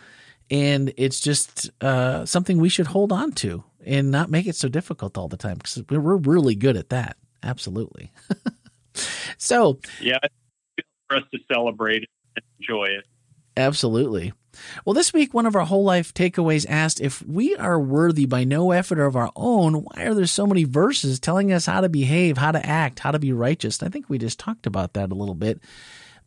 And 0.51 0.93
it's 0.97 1.21
just 1.21 1.71
uh, 1.81 2.25
something 2.25 2.57
we 2.57 2.67
should 2.67 2.87
hold 2.87 3.13
on 3.13 3.31
to 3.33 3.63
and 3.85 4.11
not 4.11 4.29
make 4.29 4.45
it 4.45 4.57
so 4.57 4.67
difficult 4.67 5.17
all 5.17 5.29
the 5.29 5.37
time 5.37 5.55
because 5.55 5.81
we're 5.89 6.17
really 6.17 6.55
good 6.55 6.75
at 6.75 6.89
that. 6.89 7.15
Absolutely. 7.41 8.11
so, 9.37 9.79
Yeah, 10.01 10.19
it's 10.77 10.87
for 11.07 11.17
us 11.17 11.23
to 11.31 11.39
celebrate 11.51 12.07
and 12.35 12.45
enjoy 12.59 12.85
it. 12.85 13.05
Absolutely. 13.55 14.33
Well, 14.85 14.93
this 14.93 15.13
week, 15.13 15.33
one 15.33 15.45
of 15.45 15.55
our 15.55 15.65
whole 15.65 15.83
life 15.83 16.13
takeaways 16.13 16.65
asked 16.67 17.01
if 17.01 17.21
we 17.25 17.55
are 17.55 17.79
worthy 17.79 18.25
by 18.25 18.43
no 18.43 18.71
effort 18.71 18.99
of 18.99 19.15
our 19.15 19.31
own, 19.35 19.75
why 19.83 20.03
are 20.03 20.13
there 20.13 20.25
so 20.25 20.47
many 20.47 20.63
verses 20.63 21.19
telling 21.19 21.51
us 21.51 21.65
how 21.65 21.81
to 21.81 21.89
behave, 21.89 22.37
how 22.37 22.51
to 22.51 22.65
act, 22.65 22.99
how 22.99 23.11
to 23.11 23.19
be 23.19 23.33
righteous? 23.33 23.81
I 23.81 23.89
think 23.89 24.09
we 24.09 24.17
just 24.17 24.39
talked 24.39 24.67
about 24.67 24.93
that 24.93 25.11
a 25.11 25.15
little 25.15 25.35
bit. 25.35 25.59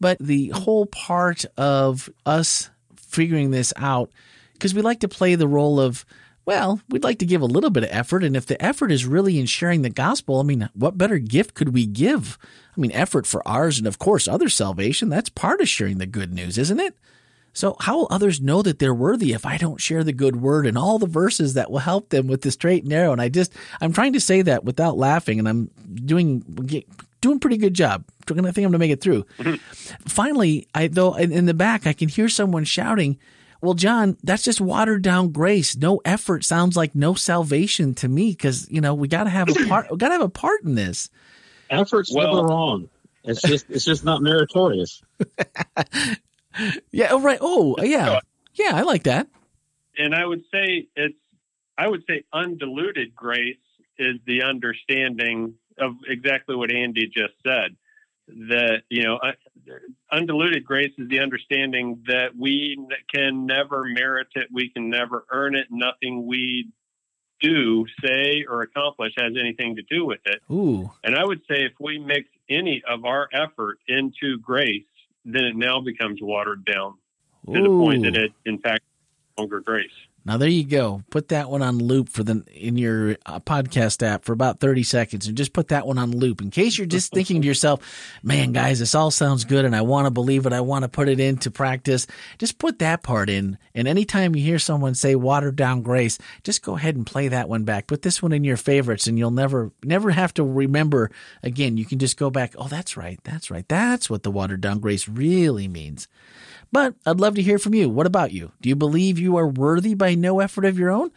But 0.00 0.18
the 0.18 0.48
whole 0.48 0.86
part 0.86 1.44
of 1.56 2.10
us 2.24 2.70
figuring 2.96 3.50
this 3.50 3.72
out, 3.76 4.10
because 4.52 4.74
we 4.74 4.82
like 4.82 5.00
to 5.00 5.08
play 5.08 5.34
the 5.34 5.48
role 5.48 5.80
of, 5.80 6.04
well, 6.44 6.80
we'd 6.88 7.04
like 7.04 7.18
to 7.20 7.26
give 7.26 7.42
a 7.42 7.46
little 7.46 7.70
bit 7.70 7.82
of 7.82 7.90
effort. 7.90 8.22
And 8.22 8.36
if 8.36 8.46
the 8.46 8.62
effort 8.62 8.92
is 8.92 9.06
really 9.06 9.38
in 9.38 9.46
sharing 9.46 9.82
the 9.82 9.90
gospel, 9.90 10.38
I 10.38 10.42
mean, 10.42 10.68
what 10.74 10.98
better 10.98 11.18
gift 11.18 11.54
could 11.54 11.74
we 11.74 11.86
give? 11.86 12.38
I 12.76 12.80
mean, 12.80 12.92
effort 12.92 13.26
for 13.26 13.46
ours 13.48 13.78
and, 13.78 13.86
of 13.86 13.98
course, 13.98 14.28
other 14.28 14.48
salvation. 14.48 15.08
That's 15.08 15.28
part 15.28 15.60
of 15.60 15.68
sharing 15.68 15.98
the 15.98 16.06
good 16.06 16.32
news, 16.32 16.58
isn't 16.58 16.78
it? 16.78 16.94
So, 17.56 17.74
how 17.80 17.96
will 17.96 18.08
others 18.10 18.38
know 18.38 18.60
that 18.60 18.78
they're 18.78 18.92
worthy 18.92 19.32
if 19.32 19.46
I 19.46 19.56
don't 19.56 19.80
share 19.80 20.04
the 20.04 20.12
good 20.12 20.36
word 20.36 20.66
and 20.66 20.76
all 20.76 20.98
the 20.98 21.06
verses 21.06 21.54
that 21.54 21.70
will 21.70 21.78
help 21.78 22.10
them 22.10 22.26
with 22.26 22.42
the 22.42 22.50
straight 22.50 22.82
and 22.82 22.90
narrow? 22.90 23.12
And 23.12 23.20
I 23.20 23.30
just, 23.30 23.50
I'm 23.80 23.94
trying 23.94 24.12
to 24.12 24.20
say 24.20 24.42
that 24.42 24.64
without 24.64 24.98
laughing, 24.98 25.38
and 25.38 25.48
I'm 25.48 25.70
doing 25.94 26.40
doing 27.22 27.36
a 27.36 27.40
pretty 27.40 27.56
good 27.56 27.72
job. 27.72 28.04
I 28.24 28.34
think 28.34 28.40
I'm 28.46 28.52
going 28.52 28.72
to 28.72 28.78
make 28.78 28.90
it 28.90 29.00
through. 29.00 29.22
Mm-hmm. 29.38 29.54
Finally, 30.06 30.68
I 30.74 30.88
though 30.88 31.14
in 31.14 31.46
the 31.46 31.54
back, 31.54 31.86
I 31.86 31.94
can 31.94 32.10
hear 32.10 32.28
someone 32.28 32.64
shouting, 32.64 33.16
"Well, 33.62 33.72
John, 33.72 34.18
that's 34.22 34.42
just 34.42 34.60
watered 34.60 35.00
down 35.00 35.32
grace. 35.32 35.76
No 35.76 36.02
effort 36.04 36.44
sounds 36.44 36.76
like 36.76 36.94
no 36.94 37.14
salvation 37.14 37.94
to 37.94 38.08
me 38.08 38.32
because 38.32 38.70
you 38.70 38.82
know 38.82 38.92
we 38.92 39.08
got 39.08 39.24
to 39.24 39.30
have 39.30 39.48
a 39.48 39.66
part. 39.66 39.90
We 39.90 39.96
got 39.96 40.08
to 40.08 40.14
have 40.14 40.20
a 40.20 40.28
part 40.28 40.62
in 40.64 40.74
this." 40.74 41.08
Effort's 41.70 42.14
Well- 42.14 42.34
never 42.34 42.48
wrong. 42.48 42.90
It's 43.24 43.40
just 43.40 43.64
it's 43.70 43.86
just 43.86 44.04
not 44.04 44.20
meritorious. 44.20 45.02
Yeah. 46.90 47.08
Oh, 47.10 47.20
right. 47.20 47.38
Oh, 47.40 47.76
yeah. 47.82 48.20
Yeah. 48.54 48.70
I 48.74 48.82
like 48.82 49.04
that. 49.04 49.28
And 49.98 50.14
I 50.14 50.24
would 50.24 50.42
say 50.52 50.88
it's 50.96 51.18
I 51.78 51.88
would 51.88 52.04
say 52.08 52.24
undiluted 52.32 53.14
grace 53.14 53.56
is 53.98 54.16
the 54.26 54.42
understanding 54.42 55.54
of 55.78 55.92
exactly 56.08 56.56
what 56.56 56.72
Andy 56.72 57.06
just 57.06 57.34
said. 57.46 57.76
That 58.28 58.82
you 58.88 59.04
know, 59.04 59.20
undiluted 60.10 60.64
grace 60.64 60.92
is 60.98 61.08
the 61.08 61.20
understanding 61.20 62.02
that 62.08 62.30
we 62.36 62.76
can 63.14 63.46
never 63.46 63.84
merit 63.84 64.28
it, 64.34 64.48
we 64.52 64.68
can 64.70 64.90
never 64.90 65.24
earn 65.30 65.54
it. 65.54 65.66
Nothing 65.70 66.26
we 66.26 66.70
do, 67.40 67.86
say, 68.02 68.44
or 68.48 68.62
accomplish 68.62 69.12
has 69.16 69.34
anything 69.38 69.76
to 69.76 69.82
do 69.82 70.04
with 70.04 70.20
it. 70.24 70.40
Ooh. 70.50 70.90
And 71.04 71.14
I 71.14 71.24
would 71.24 71.40
say 71.48 71.64
if 71.64 71.72
we 71.78 71.98
mix 71.98 72.28
any 72.48 72.82
of 72.88 73.04
our 73.04 73.28
effort 73.32 73.78
into 73.86 74.38
grace, 74.40 74.84
then 75.26 75.44
it 75.44 75.56
now 75.56 75.80
becomes 75.80 76.20
watered 76.22 76.64
down 76.64 76.94
to 77.52 77.62
the 77.62 77.68
point 77.68 78.04
that 78.04 78.16
it, 78.16 78.32
in 78.44 78.58
fact, 78.58 78.82
longer 79.36 79.60
grace. 79.60 79.90
Now 80.26 80.38
there 80.38 80.48
you 80.48 80.64
go. 80.64 81.04
Put 81.10 81.28
that 81.28 81.48
one 81.48 81.62
on 81.62 81.78
loop 81.78 82.08
for 82.08 82.24
the 82.24 82.42
in 82.52 82.76
your 82.76 83.16
uh, 83.24 83.38
podcast 83.38 84.02
app 84.02 84.24
for 84.24 84.32
about 84.32 84.58
30 84.58 84.82
seconds 84.82 85.28
and 85.28 85.36
just 85.36 85.52
put 85.52 85.68
that 85.68 85.86
one 85.86 85.98
on 85.98 86.10
loop 86.10 86.42
in 86.42 86.50
case 86.50 86.76
you're 86.76 86.86
just 86.88 87.12
thinking 87.12 87.42
to 87.42 87.46
yourself, 87.46 87.80
"Man, 88.24 88.50
guys, 88.50 88.80
this 88.80 88.96
all 88.96 89.12
sounds 89.12 89.44
good 89.44 89.64
and 89.64 89.76
I 89.76 89.82
want 89.82 90.06
to 90.06 90.10
believe 90.10 90.44
it. 90.44 90.52
I 90.52 90.62
want 90.62 90.82
to 90.82 90.88
put 90.88 91.08
it 91.08 91.20
into 91.20 91.52
practice." 91.52 92.08
Just 92.38 92.58
put 92.58 92.80
that 92.80 93.04
part 93.04 93.30
in. 93.30 93.56
And 93.72 93.86
anytime 93.86 94.34
you 94.34 94.42
hear 94.42 94.58
someone 94.58 94.96
say 94.96 95.14
watered 95.14 95.54
down 95.54 95.82
grace, 95.82 96.18
just 96.42 96.60
go 96.60 96.76
ahead 96.76 96.96
and 96.96 97.06
play 97.06 97.28
that 97.28 97.48
one 97.48 97.62
back. 97.62 97.86
Put 97.86 98.02
this 98.02 98.20
one 98.20 98.32
in 98.32 98.42
your 98.42 98.56
favorites 98.56 99.06
and 99.06 99.16
you'll 99.16 99.30
never 99.30 99.70
never 99.84 100.10
have 100.10 100.34
to 100.34 100.42
remember 100.42 101.12
again. 101.44 101.76
You 101.76 101.84
can 101.84 102.00
just 102.00 102.16
go 102.16 102.30
back, 102.30 102.52
"Oh, 102.58 102.66
that's 102.66 102.96
right. 102.96 103.20
That's 103.22 103.48
right. 103.48 103.68
That's 103.68 104.10
what 104.10 104.24
the 104.24 104.32
watered 104.32 104.60
down 104.60 104.80
grace 104.80 105.08
really 105.08 105.68
means." 105.68 106.08
But 106.72 106.94
I'd 107.06 107.20
love 107.20 107.36
to 107.36 107.42
hear 107.42 107.58
from 107.58 107.74
you. 107.74 107.88
What 107.88 108.06
about 108.06 108.32
you? 108.32 108.52
Do 108.60 108.68
you 108.68 108.76
believe 108.76 109.18
you 109.18 109.36
are 109.36 109.46
worthy 109.46 109.94
by 109.94 110.15
no 110.16 110.40
effort 110.40 110.64
of 110.64 110.78
your 110.78 110.90
own? 110.90 111.10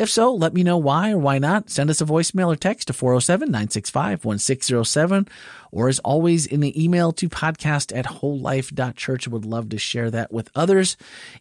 If 0.00 0.08
so, 0.08 0.32
let 0.32 0.54
me 0.54 0.62
know 0.62 0.78
why 0.78 1.10
or 1.10 1.18
why 1.18 1.38
not. 1.38 1.68
Send 1.68 1.90
us 1.90 2.00
a 2.00 2.06
voicemail 2.06 2.50
or 2.50 2.56
text 2.56 2.86
to 2.86 2.94
407 2.94 3.48
965 3.48 4.24
1607, 4.24 5.28
or 5.70 5.88
as 5.90 5.98
always, 5.98 6.46
in 6.46 6.60
the 6.60 6.82
email 6.82 7.12
to 7.12 7.28
podcast 7.28 7.94
at 7.94 8.06
wholelife.church. 8.06 9.28
Would 9.28 9.44
love 9.44 9.68
to 9.68 9.76
share 9.76 10.10
that 10.10 10.32
with 10.32 10.50
others 10.54 10.96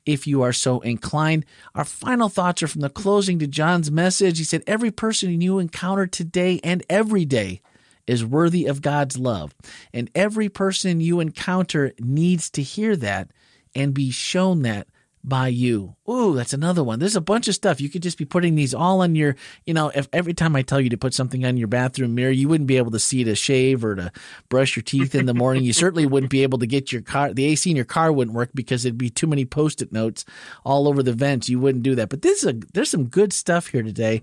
if 0.05 0.27
you 0.27 0.41
are 0.41 0.51
so 0.51 0.81
inclined. 0.81 1.45
Our 1.73 1.85
final 1.85 2.27
thoughts 2.27 2.61
are 2.61 2.67
from 2.67 2.81
the 2.81 2.89
closing 2.89 3.39
to 3.39 3.47
John's 3.47 3.89
message. 3.89 4.39
He 4.39 4.43
said, 4.43 4.63
Every 4.67 4.91
person 4.91 5.39
you 5.39 5.59
encounter 5.59 6.05
today 6.05 6.59
and 6.61 6.83
every 6.89 7.23
day 7.23 7.61
is 8.07 8.25
worthy 8.25 8.65
of 8.65 8.81
God's 8.81 9.17
love, 9.17 9.55
and 9.93 10.11
every 10.13 10.49
person 10.49 10.99
you 10.99 11.21
encounter 11.21 11.93
needs 11.97 12.49
to 12.49 12.61
hear 12.61 12.97
that 12.97 13.31
and 13.73 13.93
be 13.93 14.11
shown 14.11 14.63
that 14.63 14.87
by 15.23 15.47
you. 15.49 15.95
Ooh, 16.09 16.33
that's 16.33 16.53
another 16.53 16.83
one. 16.83 16.99
There's 16.99 17.15
a 17.15 17.21
bunch 17.21 17.47
of 17.47 17.55
stuff. 17.55 17.81
You 17.81 17.89
could 17.89 18.01
just 18.01 18.17
be 18.17 18.25
putting 18.25 18.55
these 18.55 18.73
all 18.73 19.01
on 19.01 19.15
your, 19.15 19.35
you 19.65 19.73
know, 19.73 19.91
if 19.93 20.07
every 20.13 20.33
time 20.33 20.55
I 20.55 20.61
tell 20.61 20.79
you 20.79 20.89
to 20.89 20.97
put 20.97 21.13
something 21.13 21.45
on 21.45 21.57
your 21.57 21.67
bathroom 21.67 22.15
mirror, 22.15 22.31
you 22.31 22.47
wouldn't 22.47 22.67
be 22.67 22.77
able 22.77 22.91
to 22.91 22.99
see 22.99 23.23
to 23.25 23.35
shave 23.35 23.83
or 23.83 23.95
to 23.95 24.11
brush 24.47 24.75
your 24.75 24.83
teeth 24.83 25.15
in 25.15 25.25
the 25.25 25.33
morning. 25.33 25.63
you 25.63 25.73
certainly 25.73 26.05
wouldn't 26.05 26.31
be 26.31 26.43
able 26.43 26.59
to 26.59 26.67
get 26.67 26.91
your 26.91 27.01
car, 27.01 27.33
the 27.33 27.45
AC 27.45 27.69
in 27.69 27.75
your 27.75 27.85
car 27.85 28.11
wouldn't 28.11 28.35
work 28.35 28.51
because 28.53 28.85
it'd 28.85 28.97
be 28.97 29.09
too 29.09 29.27
many 29.27 29.45
post-it 29.45 29.91
notes 29.91 30.25
all 30.63 30.87
over 30.87 31.03
the 31.03 31.13
vents. 31.13 31.49
You 31.49 31.59
wouldn't 31.59 31.83
do 31.83 31.95
that. 31.95 32.09
But 32.09 32.21
this 32.21 32.43
is 32.43 32.49
a, 32.49 32.53
there's 32.73 32.89
some 32.89 33.05
good 33.05 33.33
stuff 33.33 33.67
here 33.67 33.83
today 33.83 34.21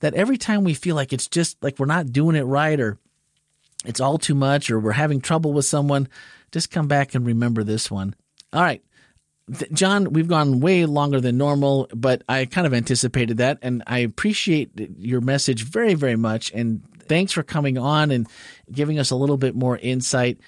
that 0.00 0.14
every 0.14 0.38
time 0.38 0.62
we 0.62 0.74
feel 0.74 0.94
like 0.94 1.12
it's 1.12 1.28
just 1.28 1.62
like 1.62 1.78
we're 1.78 1.86
not 1.86 2.12
doing 2.12 2.36
it 2.36 2.42
right 2.42 2.78
or 2.78 2.98
it's 3.84 4.00
all 4.00 4.18
too 4.18 4.34
much 4.34 4.70
or 4.70 4.78
we're 4.78 4.92
having 4.92 5.20
trouble 5.20 5.52
with 5.52 5.64
someone, 5.64 6.08
just 6.52 6.70
come 6.70 6.88
back 6.88 7.14
and 7.14 7.26
remember 7.26 7.64
this 7.64 7.90
one. 7.90 8.14
All 8.52 8.62
right. 8.62 8.82
John, 9.72 10.12
we've 10.12 10.28
gone 10.28 10.60
way 10.60 10.84
longer 10.84 11.20
than 11.20 11.38
normal, 11.38 11.88
but 11.94 12.22
I 12.28 12.44
kind 12.44 12.66
of 12.66 12.74
anticipated 12.74 13.38
that, 13.38 13.58
and 13.62 13.82
I 13.86 14.00
appreciate 14.00 14.70
your 14.98 15.20
message 15.20 15.64
very, 15.64 15.94
very 15.94 16.16
much. 16.16 16.52
And 16.52 16.82
thanks 17.00 17.32
for 17.32 17.42
coming 17.42 17.78
on 17.78 18.10
and 18.10 18.28
giving 18.70 18.98
us 18.98 19.10
a 19.10 19.16
little 19.16 19.36
bit 19.36 19.54
more 19.54 19.78
insight. 19.78 20.38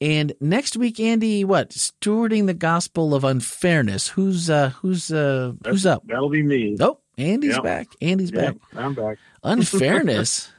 And 0.00 0.34
next 0.40 0.76
week, 0.76 1.00
Andy, 1.00 1.44
what 1.44 1.70
stewarding 1.70 2.46
the 2.46 2.54
gospel 2.54 3.14
of 3.14 3.24
unfairness? 3.24 4.08
Who's 4.08 4.50
uh, 4.50 4.70
who's 4.80 5.10
uh, 5.10 5.52
who's 5.66 5.86
up? 5.86 6.06
That'll 6.06 6.28
be 6.28 6.42
me. 6.42 6.76
Oh, 6.80 6.98
Andy's 7.16 7.54
yep. 7.54 7.62
back. 7.62 7.88
Andy's 8.02 8.30
yep, 8.30 8.58
back. 8.58 8.78
I'm 8.78 8.94
back. 8.94 9.18
Unfairness 9.42 10.50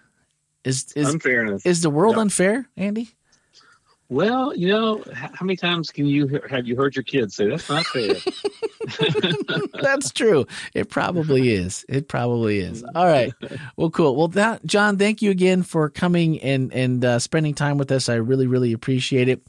is 0.64 0.92
is 0.96 1.14
unfairness. 1.14 1.66
Is 1.66 1.82
the 1.82 1.90
world 1.90 2.16
yep. 2.16 2.22
unfair, 2.22 2.70
Andy? 2.76 3.10
Well, 4.10 4.56
you 4.56 4.70
know, 4.70 5.04
how 5.14 5.46
many 5.46 5.58
times 5.58 5.90
can 5.92 6.06
you 6.06 6.40
have 6.50 6.66
you 6.66 6.78
heard 6.78 6.96
your 6.96 7.04
kids 7.04 7.36
say 7.36 7.50
that's 7.50 7.70
not 7.70 7.86
fair? 7.88 8.16
that's 9.82 10.12
true. 10.12 10.48
It 10.74 10.90
probably 10.90 11.54
is. 11.54 11.86
It 11.90 12.08
probably 12.08 12.60
is. 12.60 12.86
All 12.96 13.06
right. 13.06 13.34
Well, 13.76 13.90
cool. 13.90 14.16
Well, 14.16 14.30
that 14.30 14.66
John, 14.66 14.98
thank 14.98 15.22
you 15.22 15.30
again 15.30 15.62
for 15.64 15.90
coming 15.90 16.40
and 16.40 16.72
and 16.74 17.04
uh, 17.04 17.20
spending 17.20 17.54
time 17.54 17.78
with 17.78 17.92
us. 17.92 18.08
I 18.08 18.16
really 18.16 18.48
really 18.48 18.72
appreciate 18.72 19.28
it. 19.28 19.42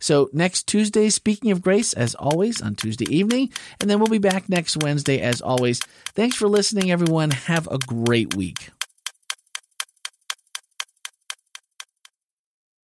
So 0.00 0.30
next 0.32 0.66
Tuesday, 0.66 1.10
speaking 1.10 1.50
of 1.50 1.60
grace, 1.60 1.92
as 1.92 2.14
always 2.14 2.62
on 2.62 2.76
Tuesday 2.76 3.12
evening, 3.14 3.52
and 3.80 3.90
then 3.90 3.98
we'll 3.98 4.08
be 4.08 4.18
back 4.18 4.48
next 4.48 4.76
Wednesday 4.76 5.20
as 5.20 5.42
always. 5.42 5.80
Thanks 6.14 6.36
for 6.36 6.48
listening, 6.48 6.90
everyone. 6.90 7.30
Have 7.30 7.66
a 7.66 7.78
great 7.78 8.36
week. 8.36 8.70